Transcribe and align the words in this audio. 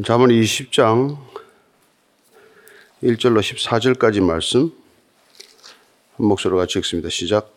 잠언 0.00 0.30
20장 0.30 1.18
1절로 3.02 3.40
14절까지 3.40 4.22
말씀 4.22 4.72
한 6.16 6.26
목소리로 6.26 6.56
같이 6.56 6.78
읽습니다. 6.78 7.10
시작. 7.10 7.52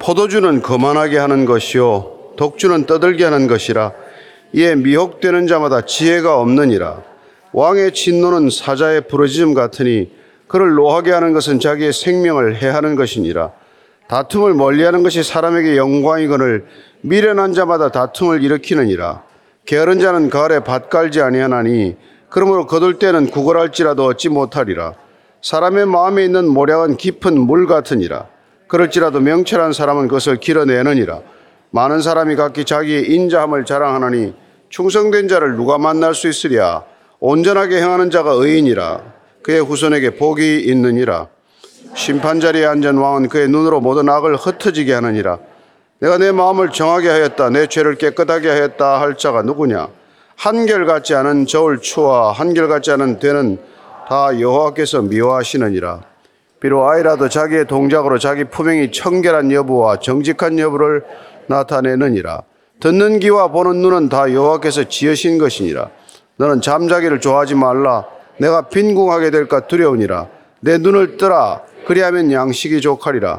포도주는 0.00 0.60
거만하게 0.60 1.18
하는 1.18 1.44
것이요 1.44 2.32
독주는 2.36 2.86
떠들게 2.86 3.22
하는 3.22 3.46
것이라 3.46 3.92
이에 4.54 4.74
미혹되는 4.74 5.46
자마다 5.46 5.86
지혜가 5.86 6.40
없느니라 6.40 7.04
왕의 7.52 7.94
진노는 7.94 8.50
사자의 8.50 9.06
부러짐 9.06 9.54
같으니 9.54 10.10
그를 10.48 10.74
노하게 10.74 11.12
하는 11.12 11.32
것은 11.32 11.60
자기의 11.60 11.92
생명을 11.92 12.60
해하는 12.60 12.96
것이니라 12.96 13.52
다툼을 14.08 14.54
멀리하는 14.54 15.04
것이 15.04 15.22
사람에게 15.22 15.76
영광이거늘 15.76 16.66
미련한 17.02 17.52
자마다 17.52 17.92
다툼을 17.92 18.42
일으키느니라 18.42 19.30
게으른 19.64 20.00
자는 20.00 20.28
가을에 20.28 20.60
밭 20.60 20.90
갈지 20.90 21.20
아니하나니 21.20 21.96
그러므로 22.28 22.66
거둘 22.66 22.98
때는 22.98 23.26
구걸할지라도 23.30 24.04
얻지 24.06 24.28
못하리라. 24.30 24.94
사람의 25.42 25.86
마음에 25.86 26.24
있는 26.24 26.48
모략은 26.48 26.96
깊은 26.96 27.38
물 27.38 27.66
같으니라. 27.66 28.26
그럴지라도 28.68 29.20
명철한 29.20 29.72
사람은 29.72 30.08
그것을 30.08 30.36
길어내느니라. 30.36 31.20
많은 31.70 32.00
사람이 32.00 32.36
각기 32.36 32.64
자기의 32.64 33.10
인자함을 33.10 33.64
자랑하나니 33.64 34.34
충성된 34.70 35.28
자를 35.28 35.56
누가 35.56 35.78
만날 35.78 36.14
수 36.14 36.28
있으랴? 36.28 36.84
온전하게 37.20 37.80
행하는 37.80 38.10
자가 38.10 38.32
의인이라. 38.32 39.02
그의 39.42 39.60
후손에게 39.60 40.16
복이 40.16 40.60
있느니라. 40.60 41.28
심판 41.94 42.40
자리에 42.40 42.64
앉은 42.64 42.96
왕은 42.96 43.28
그의 43.28 43.48
눈으로 43.48 43.80
모든 43.80 44.08
악을 44.08 44.36
흩어지게 44.36 44.94
하느니라 44.94 45.38
내가 46.02 46.18
내 46.18 46.32
마음을 46.32 46.70
정하게 46.70 47.08
하였다. 47.10 47.50
내 47.50 47.68
죄를 47.68 47.94
깨끗하게 47.94 48.50
하였다 48.50 49.00
할 49.00 49.16
자가 49.16 49.42
누구냐? 49.42 49.86
한결같지 50.34 51.14
않은 51.14 51.46
저울 51.46 51.80
추와 51.80 52.32
한결같지 52.32 52.90
않은 52.90 53.20
되는 53.20 53.60
다 54.08 54.40
여호와께서 54.40 55.02
미워하시느니라. 55.02 56.00
비록 56.58 56.88
아이라도 56.88 57.28
자기의 57.28 57.68
동작으로 57.68 58.18
자기 58.18 58.42
품행이 58.42 58.90
청결한 58.90 59.52
여부와 59.52 60.00
정직한 60.00 60.58
여부를 60.58 61.04
나타내느니라. 61.46 62.42
듣는 62.80 63.20
귀와 63.20 63.52
보는 63.52 63.76
눈은 63.80 64.08
다 64.08 64.32
여호와께서 64.32 64.88
지으신 64.88 65.38
것이니라. 65.38 65.88
너는 66.34 66.62
잠자기를 66.62 67.20
좋아하지 67.20 67.54
말라. 67.54 68.06
내가 68.38 68.62
빈궁하게 68.62 69.30
될까 69.30 69.68
두려우니라. 69.68 70.26
내 70.62 70.78
눈을 70.78 71.16
뜨라. 71.16 71.60
그리하면 71.86 72.32
양식이 72.32 72.80
족하리라 72.80 73.38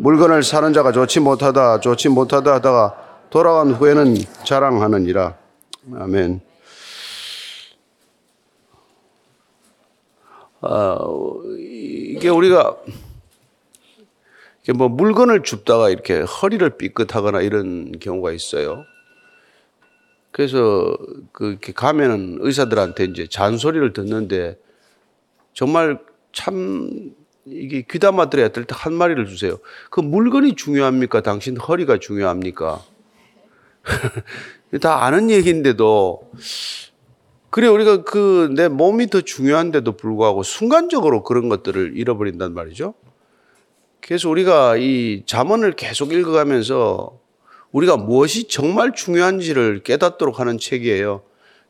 물건을 0.00 0.42
사는 0.42 0.72
자가 0.72 0.92
좋지 0.92 1.20
못하다 1.20 1.80
좋지 1.80 2.08
못하다 2.08 2.54
하다가 2.54 3.26
돌아간 3.28 3.70
후에는 3.72 4.16
자랑하느니라 4.44 5.36
아멘. 5.94 6.40
아, 10.62 10.98
이게 11.58 12.30
우리가 12.30 12.76
이게 14.62 14.72
뭐 14.72 14.88
물건을 14.88 15.42
줍다가 15.42 15.90
이렇게 15.90 16.20
허리를 16.20 16.68
삐끗하거나 16.78 17.42
이런 17.42 17.92
경우가 17.98 18.32
있어요. 18.32 18.84
그래서 20.30 20.96
그 21.32 21.50
이렇게 21.50 21.72
가면은 21.72 22.38
의사들한테 22.40 23.04
이제 23.04 23.26
잔소리를 23.26 23.92
듣는데 23.92 24.58
정말 25.52 25.98
참 26.32 27.14
이게 27.46 27.84
귀담아 27.88 28.30
들어야 28.30 28.48
될 28.48 28.64
때 28.66 28.74
한 28.74 28.92
마리를 28.94 29.26
주세요. 29.26 29.58
그 29.90 30.00
물건이 30.00 30.56
중요합니까? 30.56 31.22
당신 31.22 31.56
허리가 31.56 31.98
중요합니까? 31.98 32.82
다 34.80 35.04
아는 35.04 35.30
얘기인데도 35.30 36.30
그래 37.50 37.66
우리가 37.66 38.04
그 38.04 38.48
내 38.54 38.68
몸이 38.68 39.08
더 39.08 39.20
중요한데도 39.22 39.96
불구하고 39.96 40.42
순간적으로 40.42 41.22
그런 41.24 41.48
것들을 41.48 41.92
잃어버린단 41.96 42.54
말이죠. 42.54 42.94
그래서 44.00 44.28
우리가 44.28 44.76
이 44.76 45.22
잠언을 45.26 45.72
계속 45.72 46.12
읽어가면서 46.12 47.18
우리가 47.72 47.96
무엇이 47.96 48.48
정말 48.48 48.92
중요한지를 48.94 49.82
깨닫도록 49.82 50.40
하는 50.40 50.58
책이에요. 50.58 51.22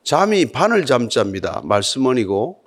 잠이 0.02 0.46
바늘 0.52 0.86
잠자입니다. 0.86 1.60
말씀원이고 1.64 2.59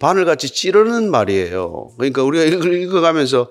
바늘같이 0.00 0.48
찌르는 0.52 1.10
말이에요. 1.10 1.92
그러니까 1.96 2.22
우리가 2.22 2.44
읽어가면서 2.44 3.50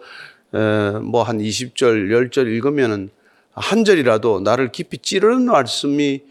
뭐 1.03 1.24
한 1.24 1.40
20절, 1.40 2.09
10절 2.09 2.47
읽으면은 2.47 3.09
한 3.52 3.84
절이라도 3.84 4.40
나를 4.41 4.72
깊이 4.72 4.97
찌르는 5.00 5.46
말씀이 5.46 6.22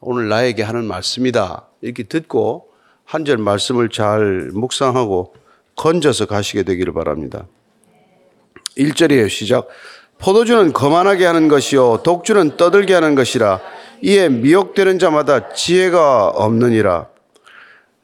오늘 0.00 0.28
나에게 0.28 0.62
하는 0.62 0.84
말씀이다. 0.84 1.66
이렇게 1.80 2.02
듣고 2.02 2.68
한 3.04 3.24
절 3.24 3.36
말씀을 3.38 3.88
잘 3.90 4.50
묵상하고 4.52 5.34
건져서 5.76 6.26
가시게 6.26 6.62
되기를 6.62 6.92
바랍니다. 6.92 7.46
1절이에요. 8.78 9.28
시작. 9.28 9.68
포도주는 10.18 10.72
거만하게 10.72 11.24
하는 11.26 11.48
것이요 11.48 12.02
독주는 12.04 12.56
떠들게 12.56 12.94
하는 12.94 13.14
것이라 13.14 13.60
이에 14.02 14.28
미혹되는 14.28 14.98
자마다 14.98 15.52
지혜가 15.52 16.28
없느니라. 16.28 17.08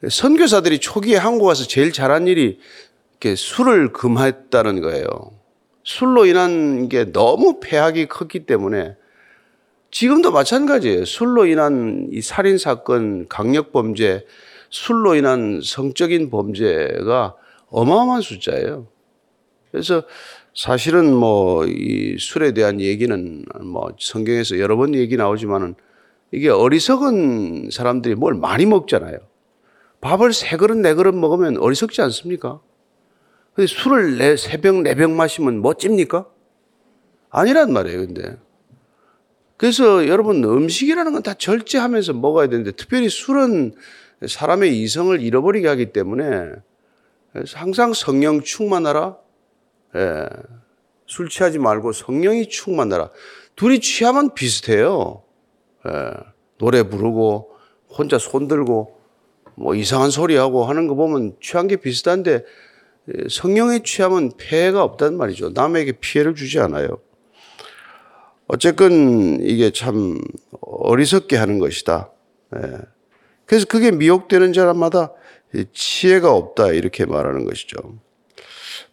선교사들이 0.07 0.79
초기에 0.79 1.17
한국 1.17 1.45
와서 1.45 1.65
제일 1.67 1.91
잘한 1.91 2.27
일이 2.27 2.59
이렇게 3.11 3.35
술을 3.35 3.93
금했다는 3.93 4.81
거예요. 4.81 5.05
술로 5.83 6.25
인한 6.25 6.89
게 6.89 7.11
너무 7.11 7.59
폐악이 7.59 8.07
컸기 8.07 8.45
때문에 8.45 8.95
지금도 9.91 10.31
마찬가지예요. 10.31 11.05
술로 11.05 11.45
인한 11.45 12.07
이 12.11 12.21
살인 12.21 12.57
사건, 12.57 13.27
강력 13.27 13.71
범죄, 13.71 14.25
술로 14.69 15.15
인한 15.15 15.59
성적인 15.63 16.29
범죄가 16.29 17.35
어마어마한 17.69 18.21
숫자예요. 18.21 18.87
그래서 19.71 20.03
사실은 20.53 21.13
뭐 21.13 21.65
이 21.65 22.17
술에 22.19 22.53
대한 22.53 22.79
얘기는 22.81 23.45
뭐 23.61 23.89
성경에서 23.99 24.59
여러 24.59 24.75
번 24.77 24.95
얘기 24.95 25.17
나오지만은 25.17 25.75
이게 26.31 26.49
어리석은 26.49 27.69
사람들이 27.71 28.15
뭘 28.15 28.33
많이 28.33 28.65
먹잖아요. 28.65 29.17
밥을 30.01 30.33
세 30.33 30.57
그릇 30.57 30.77
네 30.77 30.93
그릇 30.93 31.13
먹으면 31.15 31.57
어리석지 31.57 32.01
않습니까? 32.01 32.59
근데 33.53 33.67
술을 33.67 34.17
네, 34.17 34.35
세 34.37 34.57
병 34.57 34.83
네 34.83 34.95
병 34.95 35.15
마시면 35.15 35.61
멋집니까? 35.61 36.25
아니란 37.29 37.71
말이에요, 37.71 37.99
근데. 38.07 38.37
그래서 39.57 40.07
여러분 40.07 40.43
음식이라는 40.43 41.13
건 41.13 41.21
다 41.21 41.33
절제하면서 41.35 42.13
먹어야 42.13 42.47
되는데 42.47 42.71
특별히 42.71 43.09
술은 43.09 43.75
사람의 44.27 44.79
이성을 44.81 45.21
잃어버리게 45.21 45.67
하기 45.67 45.93
때문에 45.93 46.51
항상 47.53 47.93
성령 47.93 48.41
충만하라. 48.41 49.17
예. 49.95 50.27
술 51.05 51.29
취하지 51.29 51.59
말고 51.59 51.91
성령이 51.91 52.49
충만하라. 52.49 53.09
둘이 53.55 53.79
취하면 53.79 54.33
비슷해요. 54.33 55.21
예. 55.87 56.11
노래 56.57 56.83
부르고 56.83 57.51
혼자 57.89 58.17
손 58.17 58.47
들고 58.47 58.99
뭐 59.61 59.75
이상한 59.75 60.09
소리 60.09 60.35
하고 60.35 60.65
하는 60.65 60.87
거 60.87 60.95
보면 60.95 61.35
취한 61.41 61.67
게 61.67 61.75
비슷한데 61.75 62.43
성령에 63.29 63.83
취하면 63.83 64.31
폐해가 64.37 64.83
없단 64.83 65.15
말이죠. 65.17 65.51
남에게 65.51 65.93
피해를 65.93 66.35
주지 66.35 66.59
않아요. 66.59 66.99
어쨌건 68.47 69.39
이게 69.41 69.71
참 69.71 70.19
어리석게 70.61 71.37
하는 71.37 71.59
것이다. 71.59 72.11
예. 72.55 72.61
그래서 73.45 73.65
그게 73.65 73.91
미혹되는 73.91 74.53
사람마다 74.53 75.13
지혜가 75.73 76.33
없다 76.33 76.71
이렇게 76.71 77.05
말하는 77.05 77.45
것이죠. 77.45 77.77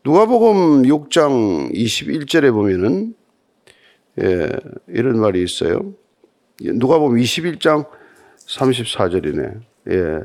누가복음 0.05 0.83
6장 0.83 1.73
21절에 1.73 2.53
보면은 2.53 3.15
예, 4.21 4.49
이런 4.89 5.21
말이 5.21 5.43
있어요. 5.43 5.95
누가복음 6.61 7.19
21장 7.19 7.87
34절이네. 8.47 9.61
예. 9.91 10.21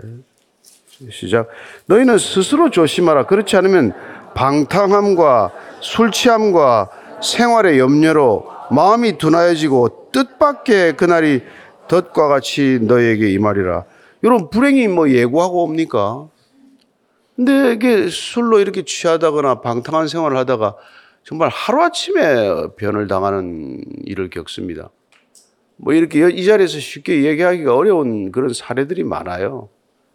시작. 1.11 1.47
너희는 1.85 2.17
스스로 2.17 2.69
조심하라. 2.69 3.25
그렇지 3.25 3.55
않으면 3.57 3.93
방탕함과 4.35 5.51
술 5.81 6.11
취함과 6.11 6.89
생활의 7.21 7.79
염려로 7.79 8.47
마음이 8.71 9.17
둔하여지고 9.17 10.09
뜻밖의 10.11 10.97
그날이 10.97 11.41
덫과 11.87 12.27
같이 12.27 12.79
너에게 12.81 13.29
임하리라. 13.31 13.85
이런 14.21 14.49
불행이 14.49 14.87
뭐 14.87 15.09
예고하고 15.09 15.63
옵니까? 15.63 16.27
근데 17.35 17.73
이게 17.73 18.09
술로 18.09 18.59
이렇게 18.59 18.83
취하다거나 18.83 19.61
방탕한 19.61 20.07
생활을 20.07 20.37
하다가 20.37 20.75
정말 21.23 21.49
하루아침에 21.49 22.67
변을 22.77 23.07
당하는 23.07 23.81
일을 24.05 24.29
겪습니다. 24.29 24.89
뭐 25.77 25.93
이렇게 25.93 26.29
이 26.29 26.45
자리에서 26.45 26.79
쉽게 26.79 27.23
얘기하기가 27.23 27.75
어려운 27.75 28.31
그런 28.31 28.53
사례들이 28.53 29.03
많아요. 29.03 29.69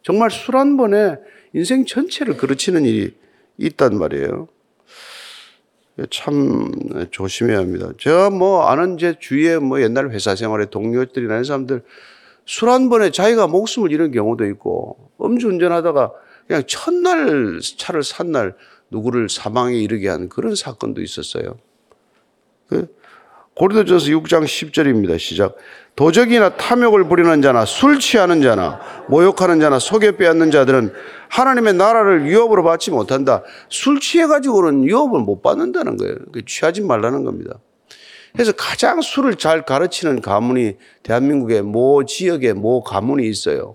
정말 0.08 0.30
술 0.30 0.56
한 0.56 0.78
번에 0.78 1.16
인생 1.52 1.84
전체를 1.84 2.38
그르치는 2.38 2.86
일이 2.86 3.14
있단 3.58 3.98
말이에요. 3.98 4.48
참 6.10 6.72
조심해야 7.10 7.58
합니다. 7.58 7.90
제가 7.98 8.30
뭐 8.30 8.62
아는 8.68 8.96
제 8.96 9.16
주위에 9.18 9.58
뭐 9.58 9.82
옛날 9.82 10.08
회사 10.08 10.34
생활의 10.34 10.70
동료들이나 10.70 11.34
이런 11.34 11.44
사람들 11.44 11.82
술 12.46 12.70
한 12.70 12.88
번에 12.88 13.10
자기가 13.10 13.48
목숨을 13.48 13.92
잃은 13.92 14.10
경우도 14.12 14.46
있고 14.46 15.10
음주운전하다가 15.20 16.12
그냥 16.46 16.62
첫날 16.66 17.60
차를 17.76 18.02
산 18.02 18.32
날 18.32 18.56
누구를 18.90 19.28
사망에 19.28 19.76
이르게 19.76 20.08
한 20.08 20.30
그런 20.30 20.54
사건도 20.54 21.02
있었어요. 21.02 21.58
그 22.70 22.86
고린도전서 23.58 24.06
6장 24.06 24.44
10절입니다. 24.44 25.18
시작. 25.18 25.56
도적이나 25.96 26.50
탐욕을 26.56 27.08
부리는 27.08 27.42
자나 27.42 27.64
술 27.64 27.98
취하는 27.98 28.40
자나 28.40 28.78
모욕하는 29.08 29.58
자나 29.58 29.80
속여 29.80 30.12
빼앗는 30.12 30.52
자들은 30.52 30.92
하나님의 31.28 31.74
나라를 31.74 32.26
유업으로 32.28 32.62
받지 32.62 32.92
못한다. 32.92 33.42
술 33.68 33.98
취해 33.98 34.28
가지고는 34.28 34.84
유업을 34.84 35.20
못 35.20 35.42
받는다는 35.42 35.96
거예요. 35.96 36.14
그 36.32 36.44
취하지 36.44 36.82
말라는 36.82 37.24
겁니다. 37.24 37.58
그래서 38.32 38.52
가장 38.52 39.00
술을 39.00 39.34
잘 39.34 39.64
가르치는 39.64 40.20
가문이 40.20 40.76
대한민국의 41.02 41.62
모 41.62 42.04
지역에 42.04 42.52
모 42.52 42.84
가문이 42.84 43.26
있어요. 43.28 43.74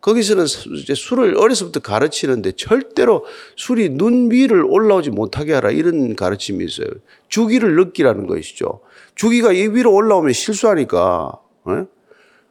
거기서는 0.00 0.46
이제 0.76 0.94
술을 0.94 1.36
어려서부터 1.36 1.80
가르치는데 1.80 2.52
절대로 2.52 3.26
술이 3.56 3.90
눈 3.90 4.30
위를 4.30 4.64
올라오지 4.64 5.10
못하게 5.10 5.52
하라 5.52 5.70
이런 5.70 6.16
가르침이 6.16 6.64
있어요. 6.64 6.88
주기를 7.28 7.76
느끼라는 7.76 8.26
것이죠. 8.26 8.80
주기가 9.14 9.52
이 9.52 9.68
위로 9.68 9.92
올라오면 9.92 10.32
실수하니까. 10.32 11.38
예? 11.68 11.84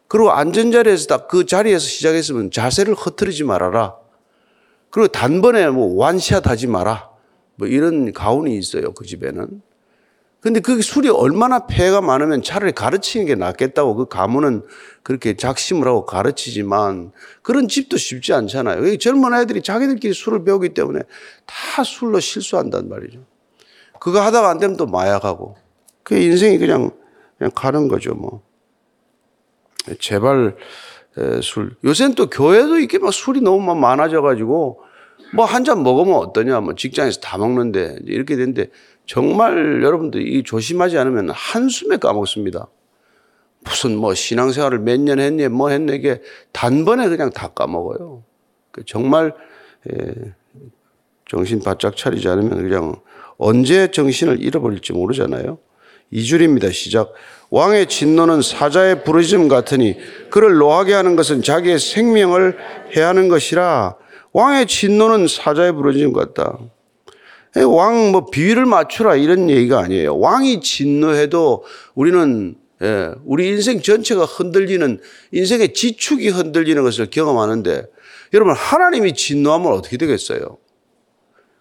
그리고 0.08 0.32
안전자리에서 0.32 1.08
딱 1.08 1.28
그 1.28 1.46
자리에서 1.46 1.86
시작했으면 1.86 2.52
자세를 2.52 2.94
흐트리지 2.96 3.44
말아라. 3.44 3.96
그리고 4.90 5.08
단번에 5.08 5.70
뭐 5.70 5.96
완샷 5.96 6.48
하지 6.48 6.68
마라. 6.68 7.10
뭐 7.56 7.68
이런 7.68 8.12
가훈이 8.14 8.58
있어요. 8.58 8.94
그 8.94 9.06
집에는. 9.06 9.62
근데 10.42 10.62
그 10.62 10.82
술이 10.82 11.10
얼마나 11.10 11.68
폐가 11.68 12.00
많으면 12.00 12.42
차라리 12.42 12.72
가르치는 12.72 13.26
게 13.26 13.36
낫겠다고 13.36 13.96
그 13.96 14.06
가문은 14.06 14.64
그렇게 15.04 15.36
작심을 15.36 15.86
하고 15.86 16.06
가르치지만 16.06 17.12
그런 17.42 17.68
집도 17.68 17.98
쉽지 17.98 18.34
않잖아요. 18.34 18.98
젊은 18.98 19.34
아이들이 19.34 19.62
자기들끼리 19.62 20.14
술을 20.14 20.46
배우기 20.46 20.70
때문에 20.74 21.02
다 21.46 21.84
술로 21.84 22.22
실수한단 22.22 22.88
말이죠. 22.88 23.20
그거 24.00 24.22
하다가 24.22 24.50
안 24.50 24.60
되면 24.60 24.78
또 24.78 24.86
마약하고. 24.86 25.58
그 26.04 26.16
인생이 26.16 26.58
그냥, 26.58 26.92
그냥 27.38 27.52
가는 27.54 27.90
거죠, 27.90 28.14
뭐. 28.14 28.42
제발 30.00 30.56
에, 31.18 31.42
술. 31.42 31.76
요새는 31.84 32.16
또 32.16 32.30
교회도 32.30 32.80
이게 32.80 32.98
막 32.98 33.14
술이 33.14 33.42
너무 33.42 33.76
많아져가지고 33.76 34.84
뭐 35.34 35.46
한 35.46 35.64
잔 35.66 35.84
먹으면 35.84 36.16
어떠냐. 36.16 36.62
뭐 36.62 36.76
직장에서 36.76 37.20
다 37.20 37.38
먹는데 37.38 37.98
이렇게 38.06 38.36
되는데 38.36 38.70
정말 39.10 39.82
여러분들 39.82 40.22
이 40.22 40.44
조심하지 40.44 41.00
않으면 41.00 41.32
한숨에 41.32 41.98
까먹습니다. 41.98 42.68
무슨 43.62 43.98
뭐 43.98 44.14
신앙생활을 44.14 44.78
몇 44.78 45.00
년 45.00 45.20
했니 45.20 45.48
뭐 45.48 45.70
했네 45.70 45.96
이게 45.96 46.22
단번에 46.52 47.10
그냥 47.10 47.32
다 47.32 47.48
까먹어요. 47.48 48.24
그 48.72 48.84
정말 48.86 49.34
에, 49.90 50.14
정신 51.28 51.60
바짝 51.60 51.98
차리지 51.98 52.28
않으면 52.28 52.70
그냥 52.70 52.98
언제 53.40 53.90
정신을 53.90 54.44
잃어버릴지 54.44 54.94
모르잖아요. 54.94 55.58
이 56.12 56.24
줄입니다. 56.24 56.70
시작. 56.70 57.12
왕의 57.50 57.88
진노는 57.88 58.44
사자의 58.44 59.04
부르짖음 59.04 59.48
같으니 59.48 59.98
그를 60.30 60.58
노하게 60.58 60.94
하는 60.94 61.16
것은 61.16 61.42
자기의 61.42 61.80
생명을 61.80 62.60
해하는 62.96 63.28
것이라. 63.28 63.96
왕의 64.34 64.68
진노는 64.68 65.26
사자의 65.28 65.74
부르짖음 65.74 66.14
같다. 66.14 66.60
왕 67.56 68.12
뭐 68.12 68.26
비위를 68.30 68.66
맞추라 68.66 69.16
이런 69.16 69.50
얘기가 69.50 69.80
아니에요. 69.80 70.18
왕이 70.18 70.62
진노해도 70.62 71.64
우리는 71.96 72.56
예, 72.82 73.10
우리 73.26 73.50
인생 73.50 73.82
전체가 73.82 74.24
흔들리는 74.26 75.00
인생의 75.34 75.74
지축이 75.74 76.30
흔들리는 76.30 76.82
것을 76.84 77.10
경험하는데 77.10 77.84
여러분 78.34 78.54
하나님이 78.54 79.14
진노하면 79.16 79.74
어떻게 79.74 79.98
되겠어요? 79.98 80.58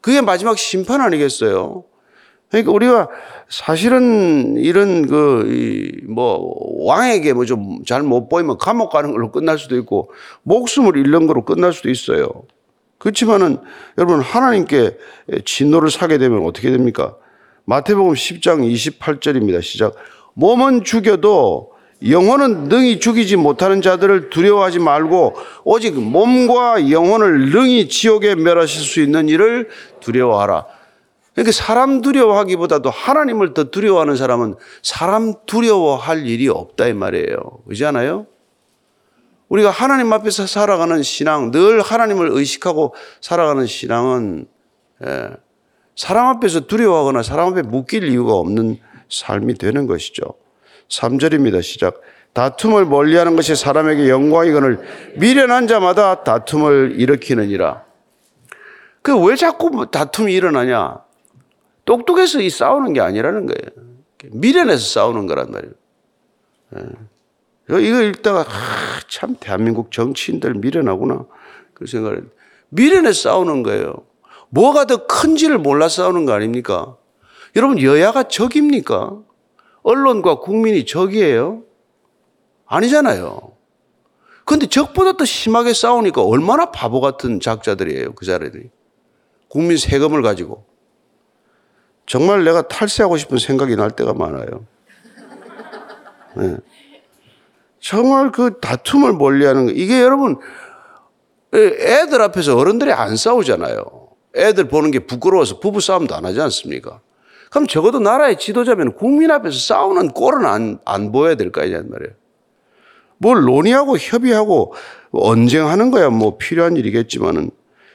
그게 0.00 0.20
마지막 0.20 0.56
심판 0.58 1.00
아니겠어요? 1.00 1.84
그러니까 2.50 2.72
우리가 2.72 3.08
사실은 3.48 4.56
이런 4.58 5.06
그 5.06 5.98
뭐 6.08 6.54
왕에게 6.86 7.32
뭐 7.34 7.44
좀 7.44 7.82
잘 7.84 8.02
못 8.02 8.28
보이면 8.28 8.56
감옥 8.58 8.90
가는 8.90 9.10
걸로 9.12 9.30
끝날 9.32 9.58
수도 9.58 9.76
있고 9.76 10.10
목숨을 10.44 10.96
잃는 10.96 11.26
걸로 11.26 11.44
끝날 11.44 11.72
수도 11.72 11.90
있어요. 11.90 12.44
그렇지만은 12.98 13.58
여러분 13.96 14.20
하나님께 14.20 14.96
진노를 15.44 15.90
사게 15.90 16.18
되면 16.18 16.44
어떻게 16.44 16.70
됩니까? 16.70 17.16
마태복음 17.64 18.14
10장 18.14 18.98
28절입니다. 18.98 19.62
시작. 19.62 19.94
몸은 20.34 20.84
죽여도 20.84 21.72
영혼은 22.08 22.68
능히 22.68 23.00
죽이지 23.00 23.36
못하는 23.36 23.82
자들을 23.82 24.30
두려워하지 24.30 24.78
말고 24.78 25.36
오직 25.64 25.98
몸과 25.98 26.90
영혼을 26.90 27.50
능히 27.50 27.88
지옥에 27.88 28.36
멸하실 28.36 28.82
수 28.82 29.00
있는 29.00 29.28
일을 29.28 29.68
두려워하라. 30.00 30.66
그러니까 31.34 31.52
사람 31.52 32.00
두려워하기보다도 32.00 32.90
하나님을 32.90 33.54
더 33.54 33.64
두려워하는 33.64 34.16
사람은 34.16 34.54
사람 34.82 35.34
두려워할 35.46 36.26
일이 36.26 36.48
없다 36.48 36.88
이 36.88 36.94
말이에요. 36.94 37.36
그렇지 37.64 37.84
않아요? 37.84 38.26
우리가 39.48 39.70
하나님 39.70 40.12
앞에서 40.12 40.46
살아가는 40.46 41.02
신앙, 41.02 41.50
늘 41.50 41.80
하나님을 41.80 42.28
의식하고 42.32 42.94
살아가는 43.20 43.66
신앙은 43.66 44.46
예, 45.06 45.30
사람 45.96 46.26
앞에서 46.26 46.66
두려워하거나 46.66 47.22
사람 47.22 47.48
앞에 47.52 47.62
묶일 47.62 48.04
이유가 48.04 48.34
없는 48.34 48.78
삶이 49.08 49.54
되는 49.54 49.86
것이죠. 49.86 50.22
3절입니다. 50.88 51.62
시작. 51.62 52.00
다툼을 52.34 52.84
멀리하는 52.84 53.36
것이 53.36 53.56
사람에게 53.56 54.08
영광이거늘 54.08 54.80
미련한 55.16 55.66
자마다 55.66 56.22
다툼을 56.24 56.94
일으키느니라. 56.98 57.84
그 59.02 59.16
왜 59.18 59.34
자꾸 59.36 59.86
다툼이 59.90 60.32
일어나냐? 60.34 60.98
똑똑해서 61.86 62.40
이 62.42 62.50
싸우는 62.50 62.92
게 62.92 63.00
아니라는 63.00 63.46
거예요. 63.46 63.88
미련해서 64.30 64.84
싸우는 64.84 65.26
거란 65.26 65.50
말이에요. 65.50 65.72
예. 67.70 67.82
이거 67.82 68.02
읽다가 68.02 68.40
아, 68.40 69.00
참 69.08 69.36
대한민국 69.38 69.92
정치인들 69.92 70.54
미련하구나 70.54 71.26
그 71.74 71.86
생각을 71.86 72.30
미련해 72.70 73.12
싸우는 73.12 73.62
거예요. 73.62 73.94
뭐가 74.50 74.86
더 74.86 75.06
큰지를 75.06 75.58
몰라 75.58 75.88
싸우는 75.88 76.24
거 76.24 76.32
아닙니까? 76.32 76.96
여러분 77.56 77.80
여야가 77.80 78.24
적입니까? 78.24 79.18
언론과 79.82 80.40
국민이 80.40 80.84
적이에요? 80.86 81.62
아니잖아요. 82.66 83.52
근데 84.44 84.66
적보다 84.66 85.12
더 85.16 85.24
심하게 85.24 85.74
싸우니까 85.74 86.22
얼마나 86.22 86.70
바보 86.70 87.00
같은 87.00 87.40
작자들이에요. 87.40 88.14
그 88.14 88.24
자리들이. 88.24 88.70
국민 89.48 89.76
세금을 89.76 90.22
가지고. 90.22 90.64
정말 92.06 92.44
내가 92.44 92.66
탈세하고 92.66 93.18
싶은 93.18 93.38
생각이 93.38 93.76
날 93.76 93.90
때가 93.90 94.14
많아요. 94.14 94.64
네. 96.36 96.56
정말 97.80 98.32
그 98.32 98.58
다툼을 98.60 99.12
멀리하는 99.14 99.66
거 99.66 99.72
이게 99.72 100.00
여러분 100.00 100.36
애들 101.52 102.20
앞에서 102.20 102.56
어른들이 102.56 102.92
안 102.92 103.16
싸우잖아요. 103.16 103.84
애들 104.36 104.68
보는 104.68 104.90
게 104.90 105.00
부끄러워서 105.00 105.60
부부 105.60 105.80
싸움도 105.80 106.14
안 106.14 106.24
하지 106.24 106.40
않습니까? 106.40 107.00
그럼 107.50 107.66
적어도 107.66 107.98
나라의 107.98 108.38
지도자면 108.38 108.92
국민 108.94 109.30
앞에서 109.30 109.58
싸우는 109.58 110.08
꼴은 110.10 110.44
안, 110.44 110.78
안 110.84 111.12
보여야 111.12 111.34
될 111.34 111.50
거 111.50 111.62
아니냐 111.62 111.82
말이에요. 111.88 112.12
뭘 113.16 113.42
논의하고 113.42 113.96
협의하고 113.98 114.74
언쟁하는 115.10 115.90
거야 115.90 116.10
뭐 116.10 116.36
필요한 116.36 116.76
일이겠지만은 116.76 117.50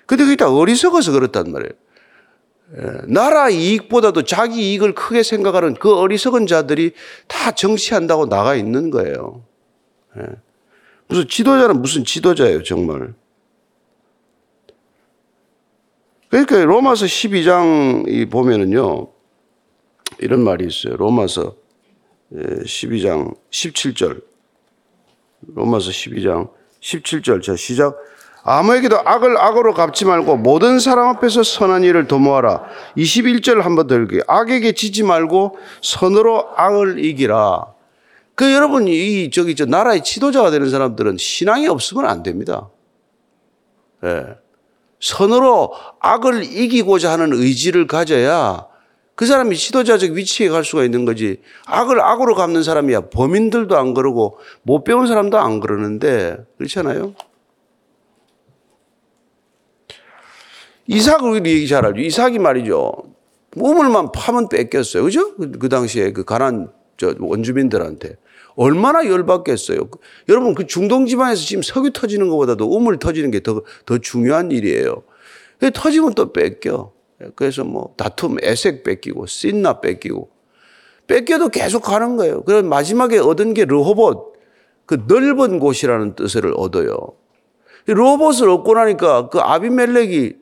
근데 0.05 0.23
그게 0.23 0.35
다 0.35 0.51
어리석어서 0.51 1.11
그렇단 1.11 1.51
말이에요. 1.51 1.71
나라 3.07 3.49
이익보다도 3.49 4.23
자기 4.23 4.71
이익을 4.71 4.95
크게 4.95 5.21
생각하는 5.21 5.75
그 5.75 5.93
어리석은 5.95 6.47
자들이 6.47 6.93
다 7.27 7.51
정치한다고 7.51 8.27
나가 8.27 8.55
있는 8.55 8.89
거예요. 8.89 9.43
무슨 11.07 11.27
지도자는 11.27 11.81
무슨 11.81 12.03
지도자예요, 12.03 12.63
정말. 12.63 13.13
그러니까 16.29 16.63
로마서 16.65 17.05
12장 17.05 18.29
보면은요, 18.31 19.07
이런 20.19 20.43
말이 20.43 20.65
있어요. 20.65 20.95
로마서 20.95 21.55
12장 22.31 23.35
17절. 23.51 24.23
로마서 25.55 25.89
12장 25.91 26.49
17절. 26.81 27.41
자, 27.43 27.55
시작. 27.55 27.97
아무에게도 28.43 28.99
악을 29.05 29.37
악으로 29.37 29.73
갚지 29.73 30.05
말고 30.05 30.37
모든 30.37 30.79
사람 30.79 31.07
앞에서 31.15 31.43
선한 31.43 31.83
일을 31.83 32.07
도모하라. 32.07 32.63
21절 32.97 33.61
한번 33.61 33.87
더 33.87 33.95
읽게요. 33.95 34.21
악에게 34.27 34.73
지지 34.73 35.03
말고 35.03 35.57
선으로 35.81 36.49
악을 36.55 37.03
이기라. 37.03 37.72
그 38.35 38.51
여러분 38.51 38.87
이 38.87 39.29
저기 39.31 39.55
저 39.55 39.65
나라의 39.65 40.03
지도자가 40.03 40.49
되는 40.51 40.69
사람들은 40.69 41.17
신앙이 41.17 41.67
없으면 41.67 42.05
안 42.05 42.23
됩니다. 42.23 42.69
예. 44.03 44.35
선으로 44.99 45.73
악을 45.99 46.43
이기고자 46.43 47.11
하는 47.11 47.33
의지를 47.33 47.87
가져야 47.87 48.67
그 49.15 49.25
사람이 49.27 49.55
지도자적 49.55 50.11
위치에 50.11 50.49
갈 50.49 50.63
수가 50.63 50.83
있는 50.83 51.05
거지. 51.05 51.41
악을 51.67 52.01
악으로 52.01 52.35
갚는 52.35 52.63
사람이야. 52.63 53.09
범인들도 53.09 53.77
안 53.77 53.93
그러고 53.93 54.39
못 54.63 54.83
배운 54.83 55.05
사람도 55.05 55.37
안 55.37 55.59
그러는데 55.59 56.37
그렇잖아요. 56.57 57.13
이삭을 60.87 61.29
우리 61.29 61.51
얘기 61.51 61.67
잘 61.67 61.85
알죠. 61.85 62.01
이삭이 62.01 62.39
말이죠. 62.39 62.91
우물만 63.55 64.11
파면 64.11 64.49
뺏겼어요. 64.49 65.03
그죠? 65.03 65.35
그, 65.35 65.51
그 65.51 65.69
당시에 65.69 66.11
그 66.11 66.23
가난 66.23 66.71
저 66.97 67.15
원주민들한테. 67.19 68.17
얼마나 68.55 69.05
열받겠어요. 69.07 69.87
그- 69.89 69.99
여러분 70.29 70.53
그 70.53 70.67
중동 70.67 71.05
지방에서 71.07 71.41
지금 71.43 71.63
석유 71.63 71.91
터지는 71.91 72.29
것보다도 72.29 72.65
우물 72.69 72.99
터지는 72.99 73.31
게 73.31 73.39
더 73.39 73.63
더 73.85 73.97
중요한 73.97 74.51
일이에요. 74.51 75.03
그 75.59 75.71
터지면 75.71 76.13
또 76.13 76.31
뺏겨. 76.33 76.91
그래서 77.35 77.63
뭐 77.63 77.93
다툼, 77.97 78.37
애색 78.43 78.83
뺏기고 78.83 79.25
신나 79.27 79.79
뺏기고 79.81 80.29
뺏겨도 81.07 81.49
계속 81.49 81.81
가는 81.81 82.15
거예요. 82.17 82.43
그래서 82.43 82.67
마지막에 82.67 83.17
얻은 83.17 83.53
게 83.53 83.65
르호봇 83.65 84.33
그 84.85 85.03
넓은 85.07 85.59
곳이라는 85.59 86.15
뜻을 86.15 86.53
얻어요. 86.55 86.95
로봇을 87.85 88.49
얻고 88.49 88.73
나니까 88.75 89.29
그 89.29 89.39
아비멜렉이 89.39 90.33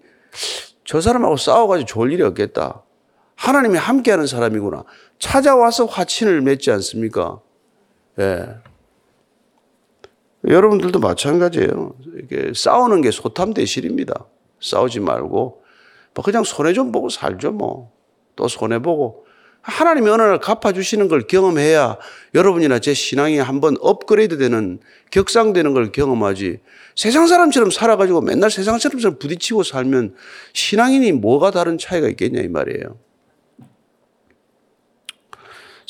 저 0.85 1.01
사람하고 1.01 1.37
싸워가지고 1.37 1.87
좋을 1.87 2.11
일이 2.11 2.23
없겠다. 2.23 2.83
하나님이 3.41 3.75
함께하는 3.79 4.27
사람이구나. 4.27 4.83
찾아와서 5.17 5.85
화친을 5.85 6.41
맺지 6.41 6.69
않습니까? 6.69 7.39
예. 8.19 8.47
여러분들도 10.47 10.99
마찬가지예요. 10.99 11.95
이게 12.19 12.51
싸우는 12.53 13.01
게 13.01 13.09
소탐 13.09 13.55
대실입니다. 13.55 14.27
싸우지 14.61 14.99
말고 14.99 15.63
뭐 16.13 16.23
그냥 16.23 16.43
손해 16.43 16.73
좀 16.73 16.91
보고 16.91 17.09
살죠 17.09 17.51
뭐. 17.51 17.91
또 18.35 18.47
손해 18.47 18.79
보고 18.79 19.25
하나님이 19.61 20.09
어느 20.11 20.21
날 20.21 20.39
갚아주시는 20.39 21.07
걸 21.07 21.21
경험해야 21.21 21.97
여러분이나 22.35 22.77
제 22.77 22.93
신앙이 22.93 23.39
한번 23.39 23.75
업그레이드 23.81 24.37
되는 24.37 24.79
격상되는 25.09 25.73
걸 25.73 25.91
경험하지 25.91 26.59
세상 26.95 27.25
사람처럼 27.25 27.71
살아가지고 27.71 28.21
맨날 28.21 28.51
세상 28.51 28.77
사람처럼 28.77 29.17
부딪히고 29.17 29.63
살면 29.63 30.13
신앙인이 30.53 31.11
뭐가 31.13 31.49
다른 31.49 31.79
차이가 31.79 32.07
있겠냐 32.07 32.41
이 32.41 32.47
말이에요. 32.47 33.10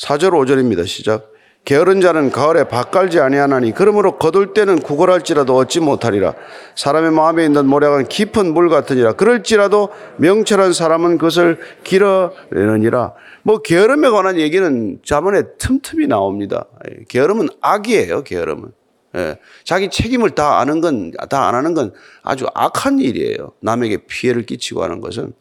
4절 0.02 0.30
5절입니다. 0.30 0.84
시작. 0.86 1.30
게으른 1.64 2.00
자는 2.00 2.32
가을에 2.32 2.64
밭 2.64 2.90
갈지 2.90 3.20
아니하나니 3.20 3.72
그러므로 3.72 4.18
거둘 4.18 4.52
때는 4.52 4.80
구걸할지라도 4.80 5.54
얻지 5.56 5.78
못하리라. 5.78 6.34
사람의 6.74 7.12
마음에 7.12 7.44
있는 7.44 7.66
모략은 7.66 8.08
깊은 8.08 8.52
물 8.52 8.68
같으니라. 8.68 9.12
그럴지라도 9.12 9.90
명철한 10.16 10.72
사람은 10.72 11.18
그것을 11.18 11.60
길어내느니라. 11.84 13.14
뭐 13.44 13.58
게으름에 13.58 14.08
관한 14.08 14.40
얘기는 14.40 14.98
자문에 15.04 15.42
틈틈이 15.58 16.08
나옵니다. 16.08 16.66
예, 16.90 17.04
게으름은 17.08 17.50
악이에요. 17.60 18.24
게으름은. 18.24 18.72
예, 19.14 19.38
자기 19.62 19.88
책임을 19.88 20.30
다 20.30 20.58
아는 20.58 20.80
건, 20.80 21.12
다 21.30 21.46
안 21.46 21.54
하는 21.54 21.74
건 21.74 21.92
아주 22.24 22.46
악한 22.54 22.98
일이에요. 22.98 23.52
남에게 23.60 23.98
피해를 24.08 24.46
끼치고 24.46 24.82
하는 24.82 25.00
것은. 25.00 25.32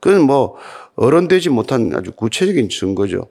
그건 0.00 0.20
뭐 0.20 0.56
어른되지 0.96 1.48
못한 1.48 1.90
아주 1.94 2.12
구체적인 2.12 2.68
증거죠. 2.68 3.28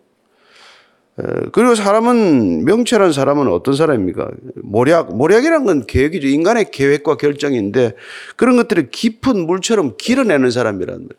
에, 1.20 1.24
그리고 1.54 1.76
사람은 1.76 2.66
명철한 2.66 3.14
사람은 3.14 3.48
어떤 3.48 3.76
사람입니까? 3.76 4.30
모략 4.64 5.16
모략이란 5.16 5.64
건 5.66 5.86
계획이죠. 5.86 6.28
인간의 6.28 6.72
계획과 6.72 7.18
결정인데 7.18 7.94
그런 8.36 8.58
것들을 8.58 8.90
깊은 8.92 9.46
물처럼 9.46 9.96
길어내는 9.98 10.52
사람이란 10.52 11.08
말이에요. 11.08 11.10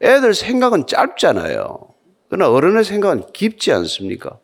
애들 0.00 0.34
생각은 0.34 0.86
짧잖아요. 0.86 1.78
그러나 2.28 2.50
어른의 2.52 2.84
생각은 2.84 3.24
깊지 3.32 3.72
않습니까? 3.72 4.38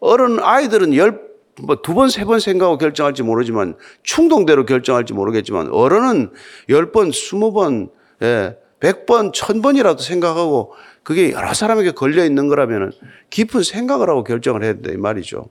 어른 0.00 0.38
아이들은 0.40 0.94
열 0.94 1.28
뭐 1.60 1.82
두 1.82 1.92
번, 1.94 2.08
세 2.08 2.24
번 2.24 2.38
생각하고 2.38 2.78
결정할지 2.78 3.24
모르지만 3.24 3.74
충동대로 4.04 4.64
결정할지 4.64 5.12
모르겠지만 5.12 5.70
어른은 5.72 6.30
열 6.68 6.92
번, 6.92 7.10
스무 7.10 7.52
번, 7.52 7.90
예, 8.22 8.56
백 8.78 9.06
번, 9.06 9.32
천 9.32 9.60
번이라도 9.60 10.00
생각하고 10.00 10.72
그게 11.08 11.32
여러 11.32 11.54
사람에게 11.54 11.92
걸려 11.92 12.22
있는 12.22 12.48
거라면 12.48 12.92
깊은 13.30 13.62
생각을 13.62 14.10
하고 14.10 14.24
결정을 14.24 14.62
해야 14.62 14.74
된다 14.74 14.90
이 14.92 14.98
말이죠. 14.98 15.48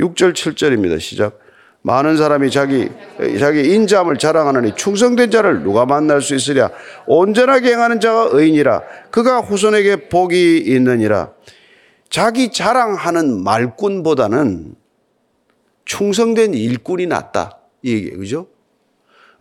6절, 0.00 0.32
7절입니다. 0.32 0.98
시작. 0.98 1.38
많은 1.82 2.16
사람이 2.16 2.50
자기 2.50 2.88
자기 3.38 3.72
인자함을 3.72 4.18
자랑하느니 4.18 4.74
충성된 4.74 5.30
자를 5.30 5.62
누가 5.62 5.86
만날 5.86 6.20
수 6.22 6.34
있으랴 6.34 6.72
온전하게 7.06 7.70
행하는 7.74 8.00
자가 8.00 8.30
의인이라 8.32 8.82
그가 9.12 9.38
후손에게 9.38 10.08
복이 10.08 10.58
있느니라 10.58 11.30
자기 12.10 12.50
자랑하는 12.50 13.44
말꾼보다는 13.44 14.74
충성된 15.84 16.54
일꾼이 16.54 17.06
낫다 17.06 17.60
이 17.82 17.92
얘기예요 17.92 18.18
그죠 18.18 18.55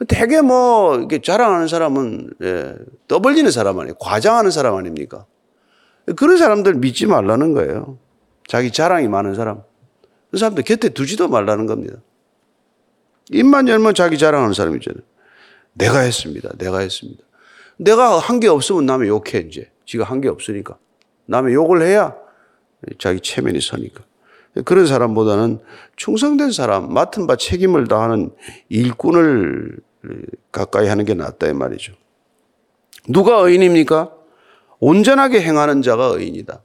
되게 0.07 0.41
뭐 0.41 0.97
이렇게 0.97 1.21
자랑하는 1.21 1.67
사람은 1.67 2.33
예, 2.43 2.75
떠벌리는 3.07 3.49
사람 3.51 3.79
아니에요 3.79 3.95
과장하는 3.95 4.51
사람 4.51 4.75
아닙니까 4.75 5.25
그런 6.15 6.37
사람들 6.37 6.75
믿지 6.75 7.05
말라는 7.05 7.53
거예요 7.53 7.97
자기 8.47 8.71
자랑이 8.71 9.07
많은 9.07 9.35
사람 9.35 9.63
그 10.31 10.37
사람들 10.37 10.63
곁에 10.63 10.89
두지도 10.89 11.27
말라는 11.29 11.65
겁니다 11.65 11.97
입만 13.31 13.67
열면 13.67 13.95
자기 13.95 14.19
자랑하는 14.19 14.53
사람 14.53 14.75
있잖아요. 14.75 15.01
내가 15.73 15.99
했습니다. 16.01 16.51
내가 16.59 16.77
했습니다. 16.79 17.23
내가 17.77 18.19
한 18.19 18.39
게 18.39 18.47
없으면 18.47 18.85
남의 18.85 19.09
욕해, 19.09 19.39
이제. 19.47 19.71
지가 19.87 20.03
한 20.03 20.21
게 20.21 20.29
없으니까. 20.29 20.77
남의 21.25 21.55
욕을 21.55 21.81
해야 21.81 22.15
자기 22.99 23.19
체면이 23.19 23.61
서니까. 23.61 24.03
그런 24.63 24.87
사람보다는 24.87 25.59
충성된 25.97 26.51
사람, 26.51 26.93
맡은 26.93 27.27
바 27.27 27.35
책임을 27.35 27.87
다하는 27.87 28.31
일꾼을 28.69 29.77
가까이 30.51 30.87
하는 30.87 31.03
게 31.03 31.13
낫다, 31.13 31.47
이 31.47 31.53
말이죠. 31.53 31.93
누가 33.09 33.37
의인입니까? 33.39 34.11
온전하게 34.79 35.41
행하는 35.41 35.81
자가 35.81 36.05
의인이다. 36.05 36.61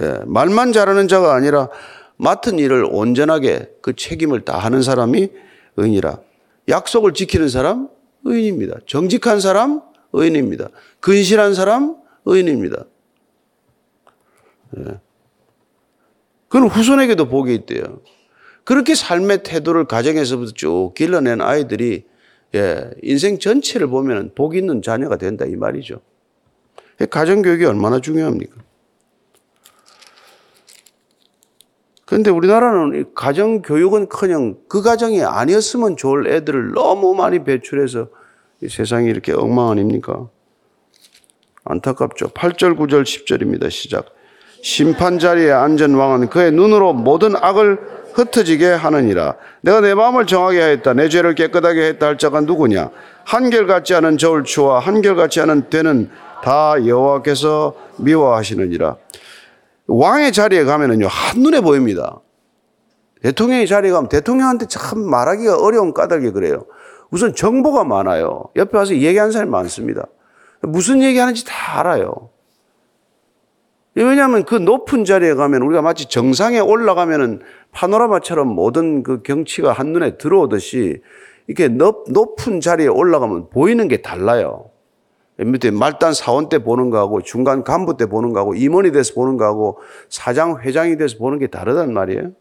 예, 0.00 0.20
말만 0.26 0.72
잘하는 0.72 1.08
자가 1.08 1.34
아니라 1.34 1.68
맡은 2.16 2.58
일을 2.58 2.86
온전하게 2.88 3.70
그 3.82 3.94
책임을 3.94 4.44
다하는 4.44 4.82
사람이 4.82 5.30
의인이라. 5.76 6.20
약속을 6.68 7.14
지키는 7.14 7.48
사람 7.48 7.88
의인입니다. 8.24 8.78
정직한 8.86 9.40
사람 9.40 9.82
의인입니다. 10.12 10.68
근실한 11.00 11.54
사람 11.54 11.96
의인입니다. 12.24 12.84
예. 14.78 15.00
그건 16.48 16.68
후손에게도 16.68 17.28
복이 17.28 17.54
있대요. 17.54 18.00
그렇게 18.64 18.94
삶의 18.94 19.42
태도를 19.42 19.84
가정에서부터 19.84 20.52
쭉 20.52 20.92
길러낸 20.94 21.40
아이들이 21.40 22.04
예, 22.54 22.90
인생 23.02 23.38
전체를 23.38 23.88
보면 23.88 24.32
복 24.34 24.56
있는 24.56 24.82
자녀가 24.82 25.16
된다 25.16 25.44
이 25.44 25.56
말이죠. 25.56 26.00
가정교육이 27.10 27.64
얼마나 27.64 28.00
중요합니까? 28.00 28.56
그런데 32.06 32.30
우리나라는 32.30 33.12
가정 33.14 33.60
교육은 33.60 34.08
커녕 34.08 34.56
그 34.66 34.80
가정이 34.80 35.22
아니었으면 35.22 35.98
좋을 35.98 36.26
애들을 36.26 36.72
너무 36.72 37.14
많이 37.14 37.44
배출해서 37.44 38.08
이 38.62 38.68
세상이 38.68 39.08
이렇게 39.08 39.32
엉망 39.32 39.68
아닙니까? 39.68 40.28
안타깝죠. 41.64 42.28
8절, 42.28 42.78
9절, 42.78 43.02
10절입니다. 43.02 43.70
시작. 43.70 44.17
심판 44.62 45.18
자리에 45.18 45.50
앉은 45.50 45.94
왕은 45.94 46.28
그의 46.28 46.52
눈으로 46.52 46.92
모든 46.92 47.36
악을 47.36 47.78
흩어지게 48.14 48.66
하느니라. 48.66 49.36
내가 49.60 49.80
내 49.80 49.94
마음을 49.94 50.26
정하게 50.26 50.60
하였다. 50.60 50.94
내 50.94 51.08
죄를 51.08 51.34
깨끗하게 51.34 51.86
했다 51.88 52.06
할 52.06 52.18
자가 52.18 52.40
누구냐? 52.40 52.90
한결같지 53.24 53.94
않은 53.94 54.18
저울 54.18 54.44
추와 54.44 54.80
한결같지 54.80 55.40
않은 55.40 55.70
되는 55.70 56.10
다 56.42 56.74
여호와께서 56.84 57.74
미워하시느니라. 57.98 58.96
왕의 59.86 60.32
자리에 60.32 60.64
가면은요, 60.64 61.06
한눈에 61.08 61.60
보입니다. 61.60 62.20
대통령의 63.22 63.66
자리에 63.66 63.90
가면 63.90 64.08
대통령한테 64.08 64.66
참 64.66 65.00
말하기가 65.00 65.58
어려운 65.58 65.92
까닭이 65.92 66.30
그래요. 66.30 66.66
우선 67.10 67.34
정보가 67.34 67.84
많아요. 67.84 68.44
옆에 68.56 68.76
와서 68.76 68.94
얘기하는 68.94 69.32
사람이 69.32 69.50
많습니다. 69.50 70.06
무슨 70.60 71.02
얘기하는지 71.02 71.44
다 71.44 71.80
알아요. 71.80 72.30
왜냐하면 74.02 74.44
그 74.44 74.54
높은 74.54 75.04
자리에 75.04 75.34
가면 75.34 75.62
우리가 75.62 75.82
마치 75.82 76.08
정상에 76.08 76.58
올라가면은 76.58 77.40
파노라마처럼 77.72 78.48
모든 78.48 79.02
그 79.02 79.22
경치가 79.22 79.72
한눈에 79.72 80.18
들어오듯이 80.18 81.00
이렇게 81.46 81.68
높은 81.68 82.60
자리에 82.60 82.86
올라가면 82.86 83.50
보이는 83.50 83.88
게 83.88 84.02
달라요. 84.02 84.70
밑에 85.38 85.70
말단 85.70 86.14
사원 86.14 86.48
때 86.48 86.58
보는 86.58 86.90
거하고 86.90 87.22
중간 87.22 87.62
간부 87.62 87.96
때 87.96 88.06
보는 88.06 88.32
거하고 88.32 88.54
임원이 88.54 88.92
돼서 88.92 89.14
보는 89.14 89.36
거하고 89.36 89.78
사장, 90.08 90.60
회장이 90.60 90.96
돼서 90.96 91.16
보는 91.18 91.38
게 91.38 91.46
다르단 91.46 91.92
말이에요. 91.92 92.32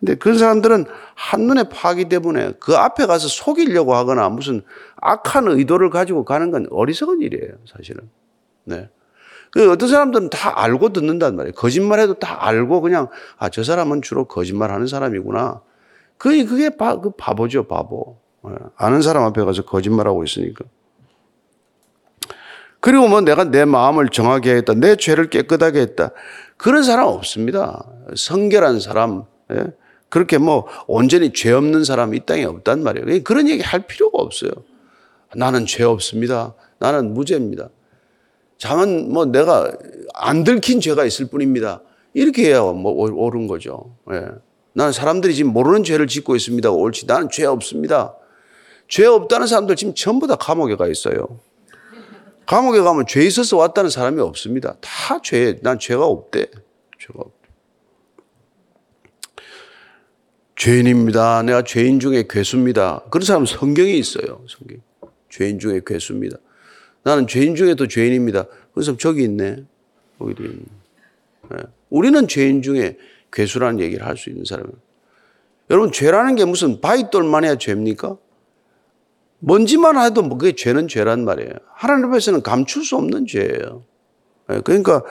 근데 0.00 0.14
그런 0.14 0.38
사람들은 0.38 0.84
한눈에 1.14 1.64
파기 1.70 2.08
때문에 2.08 2.52
그 2.60 2.76
앞에 2.76 3.06
가서 3.06 3.28
속이려고 3.28 3.94
하거나 3.94 4.28
무슨 4.28 4.62
악한 4.96 5.48
의도를 5.48 5.90
가지고 5.90 6.24
가는 6.24 6.50
건 6.50 6.66
어리석은 6.70 7.20
일이에요, 7.20 7.54
사실은. 7.66 8.08
네. 8.64 8.88
그 9.50 9.70
어떤 9.70 9.88
사람들은 9.88 10.30
다 10.30 10.52
알고 10.62 10.92
듣는단 10.92 11.36
말이에요. 11.36 11.54
거짓말해도 11.54 12.14
다 12.14 12.46
알고 12.46 12.80
그냥 12.80 13.08
아, 13.38 13.48
저 13.48 13.62
사람은 13.62 14.02
주로 14.02 14.26
거짓말 14.26 14.70
하는 14.70 14.86
사람이구나. 14.86 15.62
그게, 16.18 16.44
그게 16.44 16.70
바, 16.70 17.00
그 17.00 17.10
바보죠, 17.10 17.68
바보. 17.68 18.18
네. 18.44 18.52
아는 18.76 19.02
사람 19.02 19.24
앞에 19.24 19.42
가서 19.44 19.64
거짓말하고 19.64 20.24
있으니까. 20.24 20.64
그리고 22.80 23.08
뭐 23.08 23.20
내가 23.20 23.44
내 23.44 23.64
마음을 23.64 24.08
정하게 24.08 24.56
했다. 24.56 24.74
내 24.74 24.96
죄를 24.96 25.30
깨끗하게 25.30 25.80
했다. 25.80 26.10
그런 26.56 26.82
사람 26.82 27.08
없습니다. 27.08 27.84
성결한 28.16 28.80
사람, 28.80 29.24
예? 29.52 29.66
그렇게 30.08 30.38
뭐 30.38 30.66
온전히 30.86 31.32
죄 31.32 31.52
없는 31.52 31.84
사람 31.84 32.14
이 32.14 32.24
땅에 32.24 32.44
없단 32.44 32.82
말이에요. 32.82 33.22
그런 33.24 33.48
얘기 33.48 33.62
할 33.62 33.86
필요가 33.86 34.18
없어요. 34.18 34.50
나는 35.34 35.66
죄 35.66 35.84
없습니다. 35.84 36.54
나는 36.78 37.12
무죄입니다. 37.12 37.68
자만 38.58 39.10
뭐 39.10 39.24
내가 39.24 39.72
안 40.14 40.44
들킨 40.44 40.80
죄가 40.80 41.04
있을 41.04 41.26
뿐입니다. 41.26 41.82
이렇게 42.12 42.46
해야 42.48 42.60
뭐 42.62 42.92
옳은 42.92 43.46
거죠. 43.46 43.96
예. 44.12 44.26
나는 44.72 44.92
사람들이 44.92 45.34
지금 45.34 45.52
모르는 45.52 45.84
죄를 45.84 46.06
짓고 46.06 46.36
있습니다. 46.36 46.70
옳지. 46.70 47.06
나는 47.06 47.28
죄 47.30 47.44
없습니다. 47.46 48.14
죄 48.88 49.06
없다는 49.06 49.46
사람들 49.46 49.76
지금 49.76 49.94
전부 49.94 50.26
다 50.26 50.36
감옥에 50.36 50.76
가 50.76 50.88
있어요. 50.88 51.40
감옥에 52.46 52.80
가면 52.80 53.06
죄 53.06 53.22
있어서 53.24 53.56
왔다는 53.58 53.90
사람이 53.90 54.20
없습니다. 54.20 54.76
다 54.80 55.20
죄, 55.22 55.58
난 55.62 55.78
죄가 55.78 56.06
없대. 56.06 56.46
죄가 56.98 57.20
없대. 57.20 57.48
죄인입니다. 60.56 61.42
내가 61.42 61.62
죄인 61.62 62.00
중에 62.00 62.24
괴수입니다. 62.28 63.04
그런 63.10 63.24
사람 63.24 63.46
성경에 63.46 63.90
있어요. 63.92 64.44
성경. 64.48 64.78
죄인 65.28 65.58
중에 65.58 65.82
괴수입니다. 65.86 66.38
나는 67.04 67.26
죄인 67.26 67.54
중에도 67.54 67.86
죄인입니다. 67.86 68.46
그래서 68.74 68.96
저기 68.96 69.24
있네. 69.24 69.64
거기도 70.18 70.44
있네. 70.44 70.62
네. 71.50 71.56
우리는 71.90 72.28
죄인 72.28 72.62
중에 72.62 72.96
괴수라는 73.32 73.80
얘기를 73.80 74.06
할 74.06 74.16
수 74.16 74.30
있는 74.30 74.44
사람이에요. 74.44 74.76
여러분, 75.70 75.92
죄라는 75.92 76.34
게 76.34 76.44
무슨 76.44 76.80
바위돌만 76.80 77.44
해야 77.44 77.56
죄입니까? 77.56 78.16
먼지만 79.40 79.98
해도 79.98 80.22
뭐 80.22 80.36
그게 80.38 80.54
죄는 80.54 80.88
죄란 80.88 81.24
말이에요. 81.24 81.52
하나님 81.74 82.06
앞에서는 82.06 82.42
감출 82.42 82.84
수 82.84 82.96
없는 82.96 83.26
죄예요. 83.26 83.84
네. 84.48 84.60
그러니까 84.62 85.02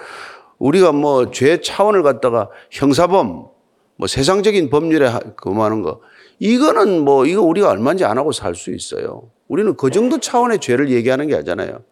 우리가 0.58 0.92
뭐 0.92 1.32
죄 1.32 1.62
차원을 1.62 2.04
갖다가 2.04 2.50
형사범, 2.72 3.48
뭐 3.96 4.08
세상적인 4.08 4.70
법률에 4.70 5.12
그만한 5.38 5.82
거, 5.82 6.02
이거는 6.40 7.02
뭐 7.06 7.26
이거 7.26 7.42
우리가 7.42 7.70
얼마인지 7.70 8.04
안 8.06 8.18
하고 8.18 8.32
살 8.32 8.54
수 8.56 8.72
있어요. 8.72 9.30
우리는 9.48 9.76
그 9.76 9.90
정도 9.90 10.20
차원의 10.20 10.60
죄를 10.60 10.90
얘기하는 10.90 11.28
게 11.28 11.36
아니잖아요. 11.36 11.84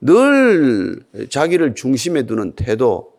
늘 0.00 1.00
자기를 1.30 1.74
중심에 1.74 2.26
두는 2.26 2.52
태도, 2.56 3.12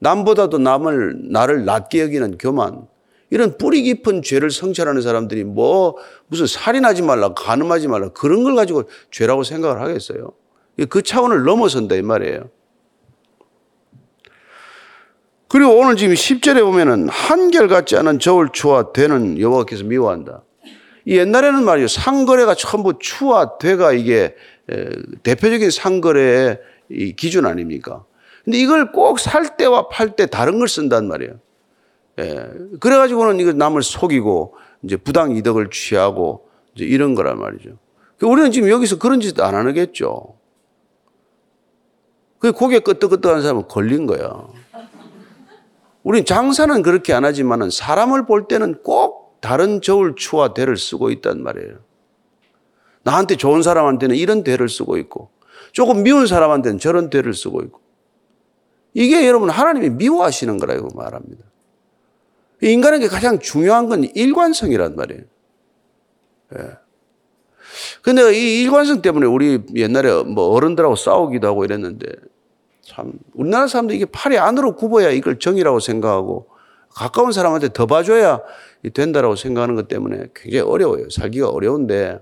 남보다도 0.00 0.58
남을, 0.58 1.30
나를 1.30 1.64
낮게 1.64 2.02
여기는 2.02 2.38
교만, 2.38 2.86
이런 3.30 3.56
뿌리 3.58 3.82
깊은 3.82 4.22
죄를 4.22 4.50
성찰하는 4.50 5.00
사람들이 5.00 5.44
뭐 5.44 5.96
무슨 6.28 6.46
살인하지 6.46 7.02
말라, 7.02 7.32
가늠하지 7.32 7.88
말라, 7.88 8.10
그런 8.10 8.44
걸 8.44 8.54
가지고 8.54 8.84
죄라고 9.10 9.42
생각을 9.42 9.80
하겠어요. 9.80 10.32
그 10.90 11.02
차원을 11.02 11.44
넘어선다, 11.44 11.94
이 11.94 12.02
말이에요. 12.02 12.50
그리고 15.48 15.78
오늘 15.78 15.96
지금 15.96 16.14
10절에 16.14 16.60
보면은 16.60 17.08
한결같지 17.08 17.96
않은 17.96 18.18
저울 18.18 18.50
추와 18.52 18.92
되는 18.92 19.40
여호와께서 19.40 19.84
미워한다. 19.84 20.42
이 21.06 21.16
옛날에는 21.16 21.64
말이죠. 21.64 21.88
상거래가 21.88 22.54
전부 22.54 22.98
추와 22.98 23.58
되가 23.58 23.92
이게 23.92 24.34
대표적인 25.22 25.70
상거래의 25.70 26.58
기준 27.16 27.46
아닙니까? 27.46 28.04
근데 28.44 28.58
이걸 28.58 28.92
꼭 28.92 29.18
살 29.18 29.56
때와 29.56 29.88
팔 29.88 30.16
때 30.16 30.26
다른 30.26 30.58
걸 30.58 30.68
쓴단 30.68 31.08
말이에요. 31.08 31.34
예. 32.18 32.50
그래가지고는 32.80 33.40
이거 33.40 33.52
남을 33.52 33.82
속이고 33.82 34.54
이제 34.82 34.96
부당 34.96 35.32
이득을 35.36 35.70
취하고 35.70 36.48
이제 36.74 36.84
이런 36.84 37.14
거란 37.14 37.38
말이죠. 37.38 37.78
그 38.18 38.26
우리는 38.26 38.50
지금 38.50 38.68
여기서 38.68 38.98
그런 38.98 39.20
짓 39.20 39.40
안 39.40 39.54
하겠죠. 39.54 40.34
그 42.38 42.52
고개 42.52 42.80
끄덕끄덕한 42.80 43.42
사람은 43.42 43.68
걸린 43.68 44.06
거야. 44.06 44.44
우린 46.02 46.24
장사는 46.24 46.82
그렇게 46.82 47.12
안 47.12 47.24
하지만은 47.24 47.70
사람을 47.70 48.26
볼 48.26 48.48
때는 48.48 48.82
꼭 48.82 49.15
다른 49.46 49.80
저울 49.80 50.16
추와 50.16 50.54
대를 50.54 50.76
쓰고 50.76 51.10
있단 51.10 51.40
말이에요. 51.40 51.76
나한테 53.04 53.36
좋은 53.36 53.62
사람한테는 53.62 54.16
이런 54.16 54.42
대를 54.42 54.68
쓰고 54.68 54.96
있고 54.96 55.30
조금 55.70 56.02
미운 56.02 56.26
사람한테는 56.26 56.80
저런 56.80 57.10
대를 57.10 57.32
쓰고 57.32 57.62
있고 57.62 57.80
이게 58.92 59.24
여러분 59.24 59.48
하나님이 59.48 59.90
미워하시는 59.90 60.58
거라고 60.58 60.88
말합니다. 60.96 61.44
인간에게 62.60 63.06
가장 63.06 63.38
중요한 63.38 63.88
건 63.88 64.02
일관성이란 64.02 64.96
말이에요. 64.96 65.22
예. 66.58 66.70
근데 68.02 68.34
이 68.34 68.62
일관성 68.62 69.00
때문에 69.00 69.26
우리 69.26 69.60
옛날에 69.76 70.24
뭐 70.24 70.48
어른들하고 70.48 70.96
싸우기도 70.96 71.46
하고 71.46 71.64
이랬는데 71.64 72.06
참 72.82 73.12
우리나라 73.32 73.68
사람들 73.68 73.94
이게 73.94 74.06
팔이 74.06 74.38
안으로 74.38 74.74
굽어야 74.74 75.10
이걸 75.10 75.38
정이라고 75.38 75.78
생각하고 75.78 76.55
가까운 76.90 77.32
사람한테 77.32 77.72
더 77.72 77.86
봐줘야 77.86 78.40
된다라고 78.94 79.36
생각하는 79.36 79.74
것 79.74 79.88
때문에 79.88 80.28
굉장히 80.34 80.60
어려워요. 80.60 81.10
살기가 81.10 81.48
어려운데 81.48 82.18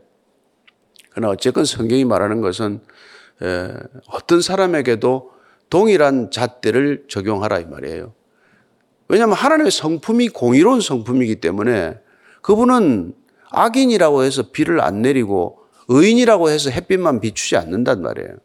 그러나 1.11 1.31
어쨌건 1.31 1.65
성경이 1.65 2.05
말하는 2.05 2.41
것은 2.41 2.81
어떤 4.09 4.41
사람에게도 4.41 5.31
동일한 5.71 6.31
잣대를 6.31 7.05
적용하라 7.09 7.61
이 7.61 7.67
말이에요. 7.67 8.15
왜냐하면 9.09 9.37
하나님의 9.37 9.71
성품이 9.71 10.31
공의로운 10.31 10.81
성품이기 10.81 11.37
때문에 11.37 11.99
그분은 12.43 13.15
악인이라고 13.51 14.25
해서 14.25 14.51
비를 14.51 14.81
안 14.81 15.03
내리고 15.03 15.59
의인이라고 15.89 16.51
해서 16.51 16.71
햇빛만 16.71 17.21
비추지 17.21 17.57
않는단 17.57 18.03
말이에요. 18.03 18.37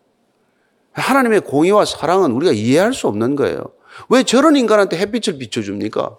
하나님의 0.92 1.42
공의와 1.42 1.86
사랑은 1.86 2.32
우리가 2.32 2.52
이해할 2.52 2.94
수 2.94 3.08
없는 3.08 3.36
거예요. 3.36 3.64
왜 4.10 4.24
저런 4.24 4.56
인간한테 4.56 4.98
햇빛을 4.98 5.38
비춰줍니까? 5.38 6.18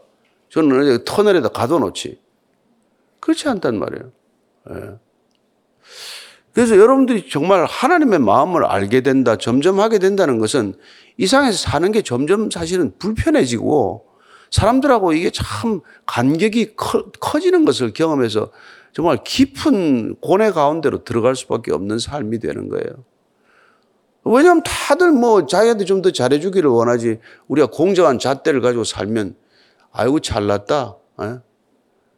저는 0.51 1.05
터널에다 1.05 1.49
가둬놓지. 1.49 2.21
그렇지 3.21 3.49
않단 3.49 3.79
말이에요. 3.79 4.13
예. 4.71 4.75
그래서 6.53 6.77
여러분들이 6.77 7.29
정말 7.31 7.65
하나님의 7.65 8.19
마음을 8.19 8.65
알게 8.65 9.03
된다, 9.03 9.37
점점 9.37 9.79
하게 9.79 9.99
된다는 9.99 10.39
것은 10.39 10.75
이 11.17 11.27
상에서 11.27 11.57
사는 11.57 11.93
게 11.93 12.03
점점 12.03 12.51
사실은 12.51 12.93
불편해지고 12.99 14.07
사람들하고 14.51 15.13
이게 15.13 15.31
참 15.31 15.81
간격이 16.07 16.75
커, 16.77 17.05
커지는 17.21 17.65
것을 17.65 17.93
경험해서 17.93 18.51
정말 18.93 19.19
깊은 19.23 20.17
고뇌 20.17 20.51
가운데로 20.51 21.05
들어갈 21.05 21.37
수밖에 21.37 21.73
없는 21.73 22.01
삶이 22.01 22.41
되는 22.41 22.69
거예요. 22.69 23.05
왜냐하면 24.25 24.63
다들 24.63 25.13
뭐 25.13 25.47
자기한테 25.47 25.85
좀 25.85 26.03
더 26.03 26.11
잘해주기를 26.11 26.69
원하지 26.71 27.19
우리가 27.49 27.69
공정한 27.69 28.19
잣대를 28.19 28.61
가지고 28.61 28.85
살면 28.85 29.35
아이고 29.93 30.21
잘났다. 30.21 30.97
에? 31.21 31.25
예? 31.25 31.39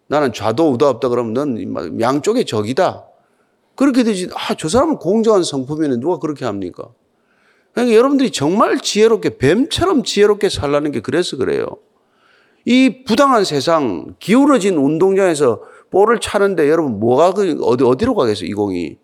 나는 0.09 0.33
좌도 0.33 0.71
우도 0.73 0.87
없다 0.87 1.09
그러면 1.09 1.33
넌 1.33 2.01
양쪽의 2.01 2.45
적이다. 2.45 3.07
그렇게 3.75 4.03
되지. 4.03 4.29
아, 4.35 4.55
저 4.55 4.69
사람은 4.69 4.99
공정한 4.99 5.43
성품이네. 5.43 5.97
누가 5.97 6.19
그렇게 6.19 6.45
합니까? 6.45 6.89
그러니까 7.73 7.97
여러분들이 7.97 8.31
정말 8.31 8.79
지혜롭게, 8.79 9.39
뱀처럼 9.39 10.03
지혜롭게 10.03 10.51
살라는 10.51 10.93
게 10.93 11.01
그래서 11.01 11.39
그래요. 11.39 11.67
이 12.67 13.05
부당한 13.05 13.45
세상, 13.45 14.15
기울어진 14.19 14.77
운동장에서 14.77 15.63
볼을 15.91 16.21
차는데 16.21 16.69
여러분 16.69 17.01
뭐가 17.01 17.33
그 17.33 17.59
어디, 17.63 17.85
어디로 17.85 18.15
가겠어요, 18.15 18.49
이 18.49 18.53
공이? 18.53 18.99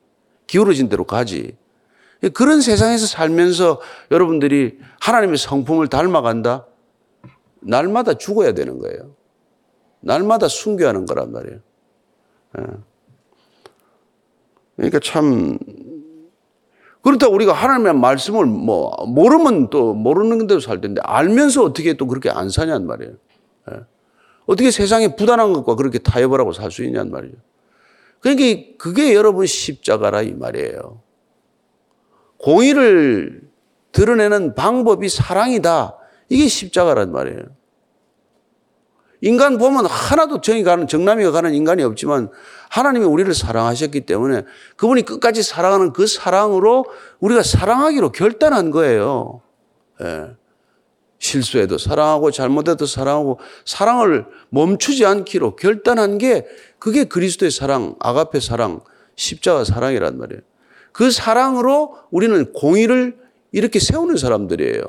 기울어진 0.46 0.88
대로 0.88 1.04
가지. 1.04 1.56
그런 2.34 2.60
세상에서 2.60 3.06
살면서 3.06 3.80
여러분들이 4.10 4.78
하나님의 5.00 5.38
성품을 5.38 5.88
닮아간다? 5.88 6.66
날마다 7.60 8.14
죽어야 8.14 8.52
되는 8.52 8.78
거예요. 8.78 9.14
날마다 10.00 10.48
순교하는 10.48 11.06
거란 11.06 11.32
말이에요. 11.32 11.58
예. 12.58 12.62
그러니까 14.76 15.00
참 15.00 15.58
그렇다 17.02 17.28
우리가 17.28 17.52
하나님의 17.52 17.94
말씀을 17.94 18.46
뭐 18.46 18.90
모르면 19.06 19.70
또 19.70 19.94
모르는 19.94 20.46
대로 20.46 20.60
살 20.60 20.80
텐데 20.80 21.00
알면서 21.04 21.64
어떻게 21.64 21.94
또 21.94 22.06
그렇게 22.06 22.30
안 22.30 22.50
사냔 22.50 22.86
말이에요. 22.86 23.12
예. 23.72 23.80
어떻게 24.46 24.70
세상에 24.70 25.14
부단한 25.14 25.52
것과 25.52 25.76
그렇게 25.76 25.98
타협을 25.98 26.40
하고 26.40 26.52
살 26.52 26.70
수 26.70 26.82
있냔 26.84 27.10
말이에요. 27.10 27.34
그러니까 28.20 28.76
그게 28.78 29.14
여러분 29.14 29.46
십자가라 29.46 30.22
이 30.22 30.32
말이에요. 30.32 31.00
공의를 32.38 33.42
드러내는 33.92 34.54
방법이 34.54 35.08
사랑이다. 35.08 35.96
이게 36.28 36.48
십자가란 36.48 37.12
말이에요. 37.12 37.42
인간 39.20 39.58
보면 39.58 39.86
하나도 39.86 40.40
정이 40.40 40.62
가는, 40.62 40.86
정남이가 40.86 41.32
가는 41.32 41.52
인간이 41.52 41.82
없지만 41.82 42.30
하나님이 42.70 43.04
우리를 43.04 43.32
사랑하셨기 43.34 44.02
때문에 44.02 44.42
그분이 44.76 45.02
끝까지 45.02 45.42
사랑하는 45.42 45.92
그 45.92 46.06
사랑으로 46.06 46.86
우리가 47.18 47.42
사랑하기로 47.42 48.12
결단한 48.12 48.70
거예요. 48.70 49.42
예. 50.02 50.36
실수해도 51.18 51.78
사랑하고 51.78 52.30
잘못해도 52.30 52.86
사랑하고 52.86 53.40
사랑을 53.64 54.26
멈추지 54.50 55.04
않기로 55.04 55.56
결단한 55.56 56.18
게 56.18 56.46
그게 56.78 57.04
그리스도의 57.04 57.50
사랑, 57.50 57.96
아가페 57.98 58.38
사랑, 58.38 58.80
십자가 59.16 59.64
사랑이란 59.64 60.16
말이에요. 60.16 60.42
그 60.98 61.12
사랑으로 61.12 61.96
우리는 62.10 62.52
공의를 62.52 63.16
이렇게 63.52 63.78
세우는 63.78 64.16
사람들이에요. 64.16 64.82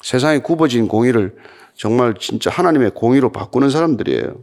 세상에 0.00 0.38
굽어진 0.38 0.88
공의를 0.88 1.36
정말 1.74 2.14
진짜 2.18 2.48
하나님의 2.48 2.92
공의로 2.92 3.32
바꾸는 3.32 3.68
사람들이에요. 3.68 4.42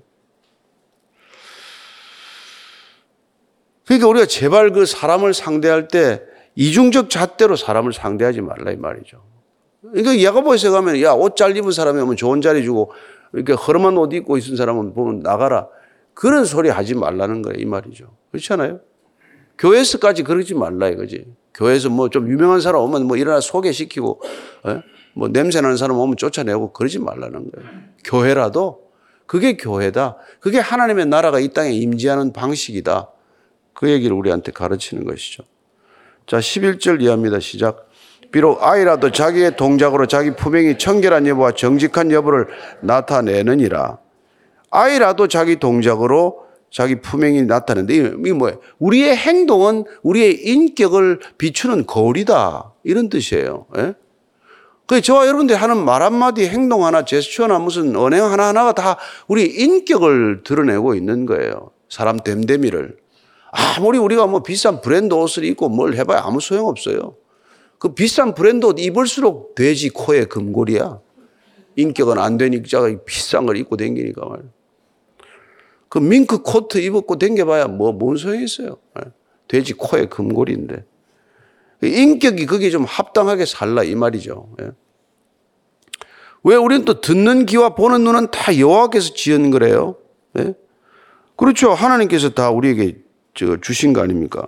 그러니까 3.88 4.08
우리가 4.08 4.28
제발 4.28 4.72
그 4.72 4.86
사람을 4.86 5.34
상대할 5.34 5.88
때 5.88 6.22
이중적 6.54 7.10
잣대로 7.10 7.56
사람을 7.56 7.92
상대하지 7.92 8.42
말라 8.42 8.72
이 8.72 8.76
말이죠. 8.76 9.24
그러니까 9.82 10.22
야고보에서 10.22 10.70
가면 10.70 11.02
야 11.02 11.16
옷 11.16 11.36
잘 11.36 11.58
입은 11.58 11.72
사람이 11.72 12.00
오면 12.02 12.18
좋은 12.18 12.42
자리 12.42 12.64
주고 12.64 12.92
이렇게 13.34 13.54
허름한 13.54 13.98
옷 13.98 14.14
입고 14.14 14.38
있는 14.38 14.58
사람은 14.58 14.94
보면 14.94 15.22
나가라. 15.22 15.68
그런 16.14 16.46
소리 16.46 16.70
하지 16.70 16.94
말라는 16.94 17.42
거예요 17.42 17.60
이 17.60 17.66
말이죠. 17.66 18.16
그렇지 18.30 18.54
않아요? 18.54 18.80
교회에서까지 19.58 20.24
그러지 20.24 20.54
말라 20.54 20.90
이거지. 20.90 21.26
교회에서 21.54 21.90
뭐 21.90 22.10
좀 22.10 22.30
유명한 22.30 22.62
사람 22.62 22.82
오면 22.82 23.06
뭐 23.08 23.18
일어나 23.18 23.40
소개시키고 23.42 24.22
에? 24.68 24.82
뭐 25.16 25.28
냄새 25.30 25.62
나는 25.62 25.78
사람 25.78 25.98
오면 25.98 26.18
쫓아내고 26.18 26.74
그러지 26.74 27.00
말라는 27.00 27.52
거예요. 27.52 27.70
교회라도 28.04 28.82
그게 29.26 29.58
교회다. 29.58 30.18
그게 30.40 30.60
하나님의 30.60 31.08
나라가 31.08 31.40
이 31.40 31.50
땅에 31.50 31.72
임재하는 31.72 32.32
방식이다. 32.34 33.10
그 33.74 33.90
얘기를 33.90 34.16
우리한테 34.16 34.52
가르치는 34.52 35.06
것이죠. 35.06 35.44
자, 36.28 36.38
11절 36.40 37.02
이하입니다. 37.02 37.40
시작. 37.40 37.90
비록 38.32 38.62
아이라도 38.62 39.12
자기의 39.12 39.56
동작으로 39.56 40.06
자기 40.08 40.36
품행이 40.36 40.78
청결한 40.78 41.26
여부와 41.28 41.52
정직한 41.54 42.12
여부를 42.12 42.48
나타내느니라. 42.82 43.98
아이라도 44.70 45.28
자기 45.28 45.58
동작으로 45.58 46.47
자기 46.78 47.02
품행이 47.02 47.42
나타내는데 47.46 48.20
이게 48.20 48.34
뭐예요? 48.34 48.60
우리의 48.78 49.16
행동은 49.16 49.86
우리의 50.04 50.48
인격을 50.48 51.22
비추는 51.40 51.88
거울이다. 51.88 52.72
이런 52.84 53.10
뜻이에요. 53.10 53.66
예? 53.80 53.96
그 54.86 55.02
저와 55.02 55.26
여러분들이 55.26 55.58
하는 55.58 55.84
말 55.84 56.04
한마디, 56.04 56.48
행동 56.48 56.86
하나, 56.86 57.04
제스처나 57.04 57.58
무슨 57.58 57.96
언행 57.96 58.24
하나하나가 58.26 58.74
다 58.74 58.98
우리 59.28 59.46
인격을 59.46 60.44
드러내고 60.44 60.94
있는 60.94 61.26
거예요. 61.26 61.72
사람 61.90 62.18
됨됨이를. 62.18 62.98
아무리 63.50 63.98
우리가 63.98 64.28
뭐 64.28 64.44
비싼 64.44 64.80
브랜드 64.80 65.16
옷을 65.16 65.46
입고 65.46 65.70
뭘 65.70 65.96
해봐야 65.96 66.22
아무 66.26 66.40
소용 66.40 66.68
없어요. 66.68 67.16
그 67.80 67.96
비싼 67.96 68.36
브랜드 68.36 68.68
옷 68.68 68.80
입을수록 68.80 69.56
돼지 69.56 69.90
코에 69.90 70.26
금골이야. 70.26 71.00
인격은 71.76 72.20
안 72.20 72.38
되니까 72.38 72.88
비싼 73.04 73.48
걸 73.48 73.58
입고 73.58 73.78
댕기니까 73.78 74.24
말이야. 74.30 74.57
그 75.90 76.00
밍크 76.00 76.42
코트 76.42 76.78
입었고 76.80 77.18
댕겨봐야 77.18 77.68
뭐, 77.68 77.92
뭔 77.92 78.18
소용이 78.18 78.44
있어요. 78.44 78.78
예. 79.00 79.10
돼지 79.48 79.74
코에 79.74 80.08
금골인데. 80.08 80.84
인격이 81.84 82.46
그게 82.48 82.70
좀 82.70 82.84
합당하게 82.86 83.46
살라 83.46 83.84
이 83.84 83.96
말이죠. 83.96 84.50
예. 84.62 84.72
왜 86.44 86.56
우리는 86.56 86.86
또 86.86 87.02
듣는 87.02 87.46
귀와 87.46 87.76
보는 87.76 88.04
눈은 88.04 88.32
다 88.32 88.58
여호와께서 88.58 89.14
지은 89.14 89.52
거래요. 89.52 89.96
예? 90.40 90.54
그렇죠. 91.36 91.74
하나님께서 91.74 92.30
다 92.30 92.50
우리에게 92.50 92.98
주신 93.62 93.94
거 93.94 94.02
아닙니까? 94.02 94.48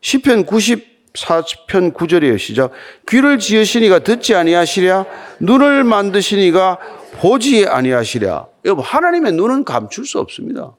시편 0.00 0.46
94편 0.46 1.92
9절이에요. 1.92 2.38
시작. 2.38 2.70
귀를 3.08 3.38
지으시니가 3.38 4.00
듣지 4.00 4.34
아니하시랴 4.34 5.06
눈을 5.40 5.84
만드시니가 5.84 6.78
보지 7.20 7.66
아니하시랴. 7.66 8.46
여러분 8.64 8.84
하나님의 8.84 9.32
눈은 9.32 9.64
감출 9.64 10.04
수 10.06 10.18
없습니다. 10.18 10.76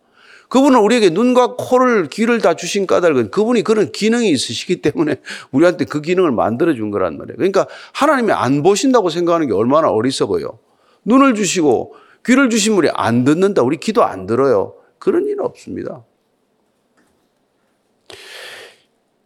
그분은 0.50 0.80
우리에게 0.80 1.10
눈과 1.10 1.56
코를 1.58 2.08
귀를 2.10 2.39
다 2.39 2.54
주신 2.54 2.86
까닭은 2.86 3.32
그분이 3.32 3.63
그런 3.63 3.91
기능이 3.91 4.30
있으시기 4.30 4.82
때문에 4.82 5.15
우리한테 5.52 5.86
그 5.86 6.02
기능을 6.02 6.32
만들어 6.32 6.74
준 6.76 6.91
거란 6.91 7.17
말이에요. 7.17 7.36
그러니까 7.38 7.67
하나님이 7.93 8.32
안 8.32 8.62
보신다고 8.62 9.10
생각하는 9.10 9.48
게 9.48 9.54
얼마나 9.54 9.89
어리석어요. 9.89 10.60
눈을 11.04 11.34
주시고 11.36 11.95
귀를 12.26 12.50
주신 12.50 12.76
분이 12.76 12.89
안 12.93 13.24
듣는다. 13.24 13.63
우리 13.63 13.78
기도 13.78 14.04
안 14.04 14.26
들어요. 14.26 14.76
그런 15.00 15.26
일은 15.26 15.43
없습니다. 15.43 16.04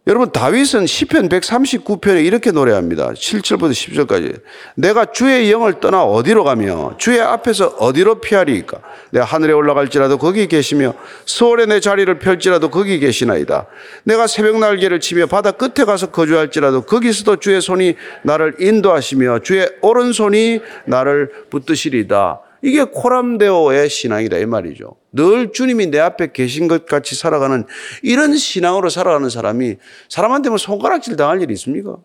여러분 0.06 0.32
다윗은 0.32 0.86
시편 0.86 1.28
139편에 1.28 2.24
이렇게 2.24 2.52
노래합니다. 2.52 3.12
7절부터 3.12 3.70
10절까지. 3.70 4.40
내가 4.74 5.04
주의 5.04 5.52
영을 5.52 5.78
떠나 5.78 6.02
어디로 6.04 6.42
가며 6.42 6.96
주의 6.96 7.20
앞에서 7.20 7.66
어디로 7.78 8.22
피하리까? 8.22 8.80
내가 9.10 9.26
하늘에 9.26 9.52
올라갈지라도 9.52 10.16
거기 10.16 10.48
계시며 10.48 10.94
서울에 11.26 11.66
내 11.66 11.80
자리를 11.80 12.18
펼지라도 12.18 12.70
거기 12.70 12.98
계시나이다. 12.98 13.66
내가 14.04 14.26
새벽 14.26 14.58
날개를 14.58 15.00
치며 15.00 15.26
바다 15.26 15.50
끝에 15.50 15.84
가서 15.84 16.10
거주할지라도 16.10 16.82
거기서도 16.82 17.36
주의 17.36 17.60
손이 17.60 17.96
나를 18.22 18.54
인도하시며 18.58 19.40
주의 19.40 19.68
오른손이 19.82 20.60
나를 20.86 21.30
붙드시리다. 21.50 22.40
이게 22.62 22.84
코람데오의 22.84 23.88
신앙이다 23.88 24.38
이 24.38 24.46
말이죠. 24.46 24.96
늘 25.12 25.52
주님이 25.52 25.86
내 25.86 25.98
앞에 25.98 26.32
계신 26.32 26.68
것 26.68 26.86
같이 26.86 27.14
살아가는 27.14 27.64
이런 28.02 28.36
신앙으로 28.36 28.88
살아가는 28.90 29.28
사람이 29.28 29.76
사람한테 30.08 30.50
뭐 30.50 30.58
손가락질 30.58 31.16
당할 31.16 31.40
일이 31.42 31.52
있습니까? 31.54 31.96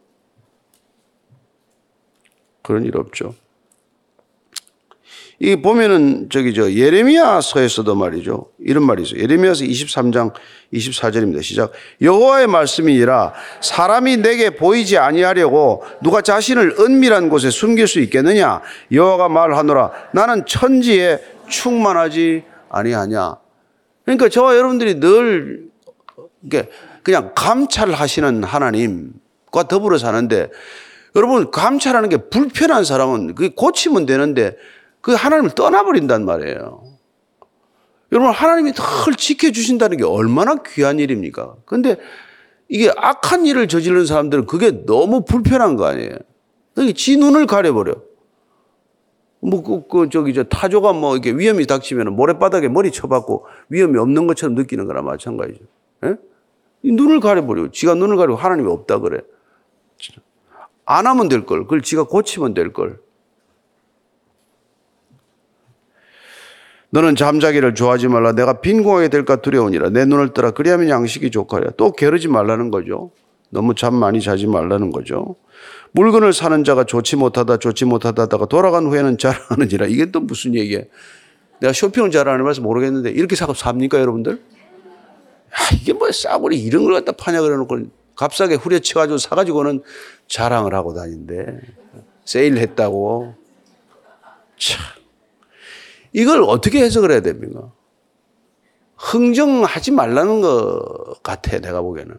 그런 2.61 2.83
일 2.83 2.97
없죠. 2.97 3.35
이 5.39 5.57
보면은 5.57 6.29
저기 6.31 6.53
저 6.53 6.71
예레미야서에서도 6.71 7.93
말이죠. 7.93 8.51
이런 8.59 8.83
말이 8.83 9.03
있어요. 9.03 9.21
예레미야서 9.21 9.65
23장 9.65 10.33
24절입니다. 10.73 11.43
시작. 11.43 11.71
여호와의 12.01 12.47
말씀이니라 12.47 13.33
사람이 13.61 14.17
내게 14.17 14.51
보이지 14.51 14.97
아니하려고 14.97 15.83
누가 16.01 16.21
자신을 16.21 16.77
은밀한 16.79 17.29
곳에 17.29 17.49
숨길 17.49 17.87
수 17.87 17.99
있겠느냐? 17.99 18.61
여호와가 18.91 19.27
말하노라 19.27 19.91
나는 20.13 20.45
천지에 20.45 21.19
충만하지 21.49 22.43
아니하냐. 22.69 23.35
그러니까 24.05 24.29
저와 24.29 24.55
여러분들이 24.55 24.99
늘 24.99 25.65
그냥 27.03 27.31
감찰하시는 27.35 28.43
하나님과 28.43 29.67
더불어 29.67 29.97
사는데 29.97 30.49
여러분 31.15 31.51
감찰하는 31.51 32.09
게 32.09 32.17
불편한 32.17 32.83
사람은 32.83 33.35
그게 33.35 33.49
고치면 33.55 34.05
되는데 34.05 34.55
그 35.05 35.13
하나님을 35.13 35.51
떠나버린단 35.51 36.25
말이에요. 36.25 36.81
여러분, 38.11 38.33
하나님이 38.33 38.71
늘 38.73 39.13
지켜주신다는 39.13 39.97
게 39.97 40.03
얼마나 40.03 40.55
귀한 40.65 40.97
일입니까? 40.97 41.57
근데 41.65 41.97
이게 42.69 42.91
악한 42.97 43.45
일을 43.45 43.67
저지르는 43.67 44.07
사람들은 44.07 44.47
그게 44.47 44.83
너무 44.87 45.23
불편한 45.23 45.75
거 45.75 45.85
아니에요? 45.85 46.17
지 46.95 47.17
눈을 47.17 47.45
가려버려. 47.45 47.93
뭐, 49.41 49.61
그, 49.61 49.87
그, 49.87 50.09
저기, 50.09 50.33
저, 50.33 50.41
타조가 50.41 50.93
뭐, 50.93 51.13
이렇게 51.13 51.33
위험이 51.33 51.67
닥치면 51.67 52.15
모래바닥에 52.15 52.67
머리 52.67 52.89
쳐박고 52.89 53.45
위험이 53.69 53.99
없는 53.99 54.25
것처럼 54.25 54.55
느끼는 54.55 54.87
거나 54.87 55.03
마찬가지죠. 55.03 55.65
예? 56.05 56.15
눈을 56.83 57.19
가려버려. 57.19 57.69
지가 57.69 57.93
눈을 57.93 58.17
가리고 58.17 58.37
하나님이 58.37 58.71
없다 58.71 58.97
그래. 58.97 59.21
안 60.83 61.05
하면 61.05 61.29
될 61.29 61.45
걸. 61.45 61.61
그걸 61.65 61.83
지가 61.83 62.05
고치면 62.05 62.55
될 62.55 62.73
걸. 62.73 63.04
너는 66.95 67.17
잠자기를 67.17 67.75
좋아하지 67.75 68.07
말라. 68.07 68.31
내가 68.31 68.61
빈공하게 68.61 69.09
될까 69.09 69.35
두려우니라. 69.35 69.89
내 69.89 70.05
눈을 70.05 70.33
떠라. 70.33 70.51
그리하면 70.51 70.87
양식이 70.87 71.29
좋거라. 71.29 71.71
또 71.75 71.91
게으르지 71.91 72.29
말라는 72.29 72.71
거죠. 72.71 73.11
너무 73.49 73.75
잠 73.75 73.93
많이 73.95 74.21
자지 74.21 74.47
말라는 74.47 74.91
거죠. 74.91 75.35
물건을 75.91 76.31
사는 76.31 76.63
자가 76.63 76.85
좋지 76.85 77.17
못하다, 77.17 77.57
좋지 77.57 77.83
못하다 77.83 78.23
하다가 78.23 78.45
돌아간 78.45 78.85
후에는 78.85 79.17
잘하느니라. 79.17 79.87
이게 79.87 80.09
또 80.09 80.21
무슨 80.21 80.55
얘기예요? 80.55 80.83
내가 81.59 81.73
쇼핑을 81.73 82.11
잘하는 82.11 82.45
말서 82.45 82.61
모르겠는데 82.61 83.11
이렇게 83.11 83.35
사고 83.35 83.53
삽니까, 83.53 83.99
여러분들? 83.99 84.31
야, 84.31 85.57
이게 85.73 85.91
뭐야, 85.91 86.13
싸구리 86.13 86.57
이런 86.57 86.85
걸 86.85 86.93
갖다 86.93 87.11
파냐 87.11 87.41
그래놓고 87.41 87.77
값싸게 88.15 88.55
후려쳐가지고 88.55 89.17
사가지고는 89.17 89.83
자랑을 90.29 90.73
하고 90.73 90.93
다닌대. 90.93 91.59
세일 92.23 92.55
했다고. 92.57 93.35
참. 94.57 95.04
이걸 96.15 96.43
어떻게 96.43 96.79
해석을 96.81 97.11
해야 97.11 97.19
됩니까? 97.19 97.73
흥정하지 98.95 99.91
말라는 99.91 100.39
것 100.39 101.21
같아, 101.21 101.59
내가 101.59 101.81
보기에는. 101.81 102.15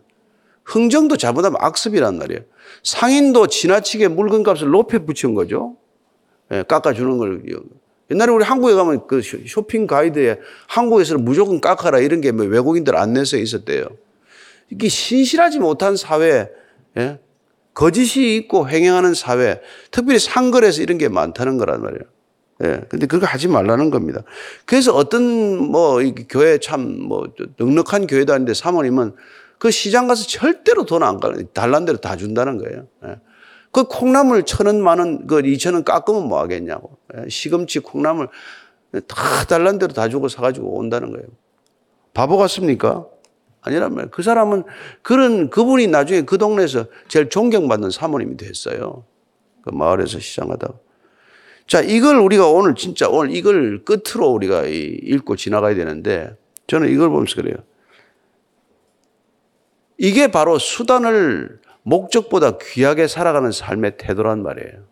흥정도 0.65 1.17
잘못하면 1.17 1.57
악습이란 1.63 2.19
말이에요. 2.19 2.43
상인도 2.83 3.47
지나치게 3.47 4.09
물건값을 4.09 4.69
높여 4.69 5.03
붙인 5.03 5.35
거죠. 5.35 5.77
예, 6.51 6.63
깎아주는 6.63 7.17
걸. 7.17 7.43
옛날에 8.11 8.33
우리 8.33 8.45
한국에 8.45 8.75
가면 8.75 9.07
그 9.07 9.23
쇼핑 9.23 9.87
가이드에 9.87 10.41
한국에서는 10.69 11.25
무조건 11.25 11.63
깎아라 11.63 11.99
이런 12.01 12.21
게 12.21 12.33
뭐 12.33 12.45
외국인들 12.45 12.97
안내서에 12.97 13.41
있었대요. 13.41 13.87
이게 14.69 14.89
신실하지 14.89 15.59
못한 15.59 15.97
사회, 15.97 16.51
예? 16.99 17.19
거짓이 17.73 18.37
있고 18.37 18.69
횡행하는 18.69 19.15
사회, 19.15 19.63
특별히 19.91 20.19
상거래에서 20.19 20.83
이런 20.83 20.99
게 20.99 21.09
많다는 21.09 21.57
거란 21.57 21.81
말이에요. 21.81 22.03
예. 22.65 22.81
근데 22.89 23.07
그거 23.07 23.27
하지 23.27 23.49
말라는 23.49 23.91
겁니다. 23.91 24.23
그래서 24.65 24.95
어떤 24.95 25.23
뭐 25.59 25.99
교회 26.29 26.59
참 26.59 26.81
뭐 27.07 27.27
넉넉한 27.59 28.07
교회도 28.07 28.33
아닌데 28.33 28.55
사모님은 28.55 29.15
그 29.59 29.71
시장 29.71 30.07
가서 30.07 30.27
절대로 30.27 30.85
돈 30.85 31.03
안 31.03 31.21
가. 31.21 31.33
달란 31.53 31.85
대로 31.85 31.99
다 31.99 32.17
준다는 32.17 32.59
거예요. 32.59 32.87
예. 33.05 33.17
그 33.73 33.85
콩나물 33.85 34.45
천 34.45 34.67
원, 34.67 34.81
만 34.83 34.99
원, 34.99 35.27
그 35.27 35.47
이천 35.47 35.75
원 35.75 35.85
깎으면 35.85 36.29
뭐 36.29 36.41
하겠냐고. 36.41 36.97
예. 37.17 37.29
시금치, 37.29 37.81
콩나물 37.81 38.29
다 39.07 39.45
달란 39.47 39.79
대로 39.79 39.93
다 39.93 40.09
주고 40.09 40.29
사가지고 40.29 40.79
온다는 40.79 41.11
거예요. 41.13 41.27
바보 42.15 42.39
같습니까? 42.39 43.05
아니란 43.61 43.93
말이에요. 43.95 44.11
그 44.11 44.23
사람은 44.23 44.65
그런, 45.03 45.51
그분이 45.51 45.89
나중에 45.89 46.23
그 46.23 46.39
동네에서 46.39 46.87
제일 47.09 47.29
존경받는 47.29 47.91
사모님이 47.91 48.39
됐어요. 48.39 49.05
그 49.63 49.71
마을에서 49.75 50.21
시장하다가. 50.21 50.73
자, 51.67 51.81
이걸 51.81 52.17
우리가 52.17 52.49
오늘 52.49 52.75
진짜 52.75 53.09
오늘 53.09 53.35
이걸 53.35 53.85
끝으로 53.85 54.29
우리가 54.29 54.65
읽고 54.67 55.37
지나가야 55.37 55.75
되는데 55.75 56.37
저는 56.69 56.91
이걸 56.91 57.09
보면서 57.11 57.37
그래요. 57.37 57.57
이게 59.99 60.29
바로 60.31 60.59
수단을 60.59 61.61
목적보다 61.83 62.59
귀하게 62.59 63.09
살아가는 63.09 63.51
삶의 63.51 63.97
태도란 63.99 64.43
말이에요. 64.43 64.85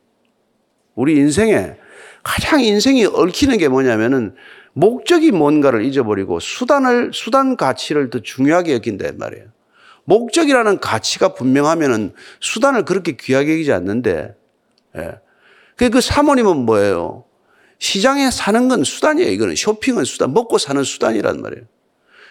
우리 0.94 1.16
인생에 1.16 1.76
가장 2.22 2.60
인생이 2.60 3.04
얽히는 3.04 3.58
게 3.58 3.68
뭐냐면은 3.68 4.34
목적이 4.72 5.30
뭔가를 5.30 5.84
잊어버리고 5.84 6.40
수단을, 6.40 7.12
수단 7.12 7.56
가치를 7.56 8.10
더 8.10 8.20
중요하게 8.20 8.74
여긴단 8.74 9.18
말이에요. 9.18 9.46
목적이라는 10.04 10.80
가치가 10.80 11.34
분명하면은 11.34 12.12
수단을 12.40 12.84
그렇게 12.84 13.16
귀하게 13.16 13.52
여기지 13.52 13.72
않는데, 13.72 14.34
예. 14.96 15.23
그, 15.76 15.90
그 15.90 16.00
사모님은 16.00 16.58
뭐예요? 16.58 17.24
시장에 17.78 18.30
사는 18.30 18.68
건 18.68 18.84
수단이에요. 18.84 19.30
이거는 19.30 19.56
쇼핑은 19.56 20.04
수단, 20.04 20.32
먹고 20.32 20.58
사는 20.58 20.82
수단이란 20.82 21.42
말이에요. 21.42 21.64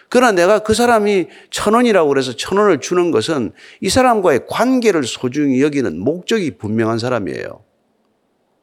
그러나 0.08 0.32
내가 0.32 0.60
그 0.60 0.74
사람이 0.74 1.28
천 1.50 1.74
원이라고 1.74 2.08
그래서 2.08 2.34
천 2.34 2.58
원을 2.58 2.80
주는 2.80 3.10
것은 3.10 3.52
이 3.80 3.88
사람과의 3.88 4.46
관계를 4.48 5.04
소중히 5.04 5.62
여기는 5.62 5.98
목적이 5.98 6.52
분명한 6.52 6.98
사람이에요. 6.98 7.62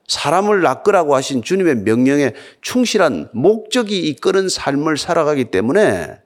사람을 0.07 0.61
낚으라고 0.61 1.15
하신 1.15 1.41
주님의 1.41 1.77
명령에 1.77 2.33
충실한 2.61 3.29
목적이 3.33 3.99
이끄는 4.07 4.49
삶을 4.49 4.97
살아가기 4.97 5.45
때문에 5.45 6.19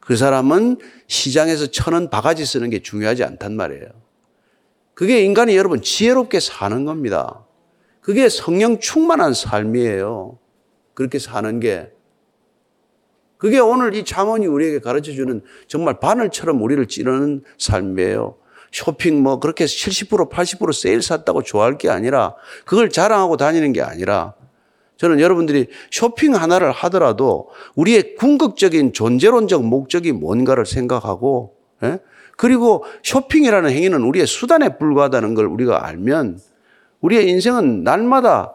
그 0.00 0.16
사람은 0.16 0.78
시장에서 1.08 1.66
천 1.66 1.94
원 1.94 2.10
바가지 2.10 2.46
쓰는 2.46 2.70
게 2.70 2.80
중요하지 2.80 3.24
않단 3.24 3.56
말이에요. 3.56 3.86
그게 4.94 5.22
인간이 5.24 5.56
여러분 5.56 5.82
지혜롭게 5.82 6.40
사는 6.40 6.84
겁니다. 6.84 7.44
그게 8.08 8.30
성령 8.30 8.78
충만한 8.78 9.34
삶이에요. 9.34 10.38
그렇게 10.94 11.18
사는 11.18 11.60
게. 11.60 11.92
그게 13.36 13.58
오늘 13.58 13.94
이 13.94 14.02
잠언이 14.02 14.46
우리에게 14.46 14.78
가르쳐 14.78 15.12
주는 15.12 15.42
정말 15.66 16.00
바늘처럼 16.00 16.62
우리를 16.62 16.86
찌르는 16.86 17.44
삶이에요. 17.58 18.38
쇼핑 18.72 19.22
뭐 19.22 19.40
그렇게 19.40 19.66
70% 19.66 20.30
80% 20.30 20.72
세일 20.72 21.02
샀다고 21.02 21.42
좋아할 21.42 21.76
게 21.76 21.90
아니라 21.90 22.34
그걸 22.64 22.88
자랑하고 22.88 23.36
다니는 23.36 23.74
게 23.74 23.82
아니라 23.82 24.32
저는 24.96 25.20
여러분들이 25.20 25.66
쇼핑 25.90 26.34
하나를 26.34 26.72
하더라도 26.72 27.50
우리의 27.76 28.14
궁극적인 28.14 28.94
존재론적 28.94 29.66
목적이 29.66 30.12
뭔가를 30.12 30.64
생각하고 30.64 31.56
예? 31.82 31.98
그리고 32.38 32.86
쇼핑이라는 33.02 33.68
행위는 33.68 34.00
우리의 34.00 34.26
수단에 34.26 34.78
불과하다는 34.78 35.34
걸 35.34 35.44
우리가 35.44 35.86
알면 35.86 36.38
우리의 37.00 37.28
인생은 37.28 37.84
날마다 37.84 38.54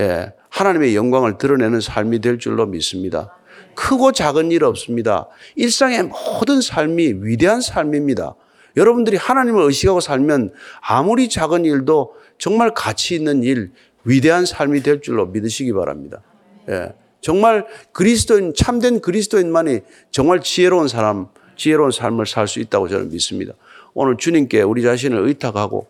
예, 0.00 0.32
하나님의 0.48 0.96
영광을 0.96 1.38
드러내는 1.38 1.80
삶이 1.80 2.20
될 2.20 2.38
줄로 2.38 2.66
믿습니다. 2.66 3.36
크고 3.74 4.12
작은 4.12 4.50
일 4.52 4.64
없습니다. 4.64 5.28
일상의 5.56 6.02
모든 6.04 6.60
삶이 6.60 7.14
위대한 7.20 7.60
삶입니다. 7.60 8.34
여러분들이 8.76 9.16
하나님을 9.16 9.62
의식하고 9.64 10.00
살면 10.00 10.52
아무리 10.80 11.28
작은 11.28 11.64
일도 11.64 12.14
정말 12.38 12.72
가치 12.74 13.14
있는 13.14 13.42
일, 13.42 13.72
위대한 14.04 14.46
삶이 14.46 14.82
될 14.82 15.00
줄로 15.00 15.26
믿으시기 15.26 15.72
바랍니다. 15.72 16.22
예. 16.68 16.92
정말 17.20 17.66
그리스도인, 17.92 18.52
참된 18.54 19.00
그리스도인만이 19.00 19.80
정말 20.10 20.40
지혜로운 20.40 20.88
사람, 20.88 21.28
지혜로운 21.56 21.92
삶을 21.92 22.26
살 22.26 22.48
수 22.48 22.58
있다고 22.60 22.88
저는 22.88 23.10
믿습니다. 23.10 23.52
오늘 23.94 24.16
주님께 24.16 24.62
우리 24.62 24.82
자신을 24.82 25.26
의탁하고 25.28 25.86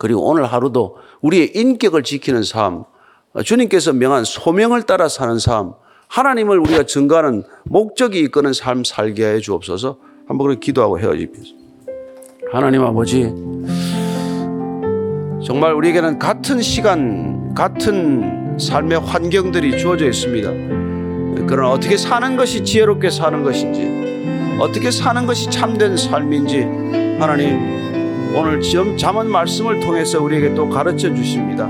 그리고 0.00 0.26
오늘 0.26 0.46
하루도 0.46 0.96
우리의 1.20 1.52
인격을 1.54 2.04
지키는 2.04 2.42
삶, 2.42 2.84
주님께서 3.44 3.92
명한 3.92 4.24
소명을 4.24 4.84
따라 4.84 5.10
사는 5.10 5.38
삶, 5.38 5.74
하나님을 6.08 6.58
우리가 6.58 6.84
증거하는 6.84 7.42
목적이 7.64 8.20
이끄는 8.20 8.54
삶 8.54 8.82
살게 8.82 9.26
해 9.26 9.40
주옵소서 9.40 9.98
한번 10.26 10.46
그렇게 10.46 10.60
기도하고 10.60 10.98
헤어지겠습니다. 10.98 11.58
하나님 12.50 12.82
아버지, 12.82 13.24
정말 15.46 15.74
우리에게는 15.74 16.18
같은 16.18 16.62
시간, 16.62 17.52
같은 17.52 18.56
삶의 18.58 19.00
환경들이 19.00 19.78
주어져 19.78 20.06
있습니다. 20.06 21.46
그러나 21.46 21.72
어떻게 21.72 21.98
사는 21.98 22.38
것이 22.38 22.64
지혜롭게 22.64 23.10
사는 23.10 23.42
것인지, 23.42 24.56
어떻게 24.58 24.90
사는 24.90 25.26
것이 25.26 25.50
참된 25.50 25.98
삶인지, 25.98 26.62
하나님, 27.20 27.79
오늘 28.32 28.60
잠언 28.96 29.28
말씀을 29.28 29.80
통해서 29.80 30.22
우리에게 30.22 30.54
또 30.54 30.68
가르쳐 30.68 31.12
주십니다. 31.12 31.64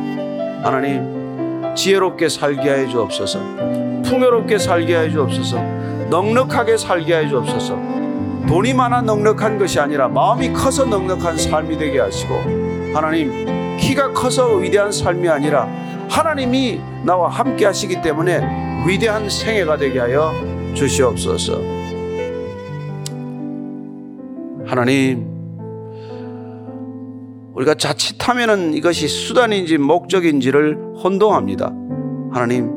하나님, 0.63 1.75
지혜롭게 1.75 2.29
살게 2.29 2.69
하여 2.69 2.87
주옵소서, 2.87 3.39
풍요롭게 4.05 4.59
살게 4.59 4.95
하여 4.95 5.11
주옵소서, 5.11 5.59
넉넉하게 6.11 6.77
살게 6.77 7.15
하여 7.15 7.29
주옵소서, 7.29 7.79
돈이 8.47 8.75
많아 8.75 9.03
넉넉한 9.03 9.59
것이 9.59 9.81
아니라 9.81 10.09
마음이 10.09 10.53
커서 10.53 10.85
넉넉한 10.85 11.39
삶이 11.39 11.79
되게 11.79 11.99
하시고, 12.01 12.35
하나님, 12.93 13.77
키가 13.79 14.13
커서 14.13 14.57
위대한 14.57 14.93
삶이 14.93 15.29
아니라 15.29 15.67
하나님이 16.11 16.81
나와 17.05 17.31
함께 17.31 17.65
하시기 17.65 18.03
때문에 18.03 18.85
위대한 18.87 19.31
생애가 19.31 19.79
되게 19.79 20.01
하여 20.01 20.33
주시옵소서. 20.75 21.59
하나님, 24.67 25.30
우리가 27.61 27.75
자칫하면은 27.75 28.75
이것이 28.75 29.07
수단인지 29.07 29.77
목적인지를 29.79 30.77
혼동합니다. 31.03 31.73
하나님, 32.33 32.71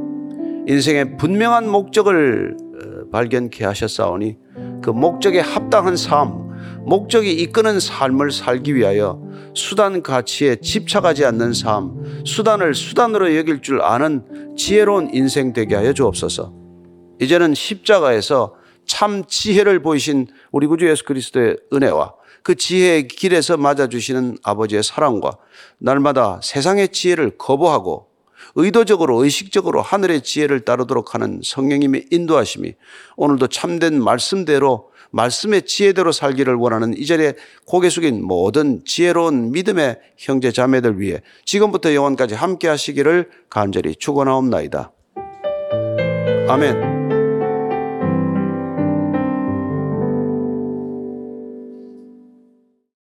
인생의 0.67 1.17
분명한 1.17 1.69
목적을 1.69 2.58
어, 2.58 3.10
발견케 3.12 3.63
하셨사오니 3.63 4.38
그 4.82 4.89
목적에 4.89 5.39
합당한 5.39 5.96
삶, 5.96 6.50
목적이 6.86 7.32
이끄는 7.34 7.80
삶을 7.80 8.32
살기 8.32 8.76
위하여 8.76 9.22
수단 9.54 10.04
가치에 10.04 10.58
집착하지 10.58 11.24
않는 11.26 11.54
삶, 11.54 12.24
수단을 12.26 12.74
수단으로 12.74 13.36
여길 13.38 13.62
줄 13.62 13.82
아는 13.82 14.56
지혜로운 14.58 15.12
인생 15.13 15.54
되게 15.54 15.76
하여 15.76 15.93
주옵소서. 15.93 16.54
이제는 17.22 17.54
십자가에서 17.54 18.56
참 18.86 19.24
지혜를 19.26 19.82
보이신 19.82 20.28
우리 20.52 20.67
구주 20.67 20.89
예수 20.89 21.06
그리스도의 21.06 21.58
은혜와 21.72 22.15
그 22.43 22.56
지혜의 22.56 23.08
길에서 23.08 23.58
맞아주시는 23.58 24.38
아버지의 24.43 24.84
사랑과 24.84 25.38
날마다 25.79 26.39
세상의 26.43 26.89
지혜를 26.89 27.38
거부하고 27.38 28.08
의도적으로 28.56 29.23
의식적으로 29.23 29.82
하늘의 29.82 30.21
지혜를 30.21 30.62
따르도록 30.62 31.15
하는 31.15 31.39
성령님의 31.43 32.08
인도하심이 32.12 32.73
오늘도 33.15 33.47
참된 33.47 34.01
말씀대로 34.01 34.91
말씀의 35.12 35.63
지혜대로 35.63 36.12
살기를 36.12 36.56
원하는 36.56 36.97
이 36.97 37.06
자리에 37.06 37.34
고개 37.65 37.89
숙인 37.89 38.23
모든 38.25 38.84
지혜로운 38.84 39.51
믿음의 39.51 39.99
형제 40.17 40.51
자매들 40.51 40.99
위해 40.99 41.21
지금부터 41.45 41.93
영원까지 41.93 42.34
함께 42.34 42.67
하시기를 42.67 43.29
간절히 43.49 43.95
축원하옵나이다. 43.95 44.91
아멘. 46.49 47.03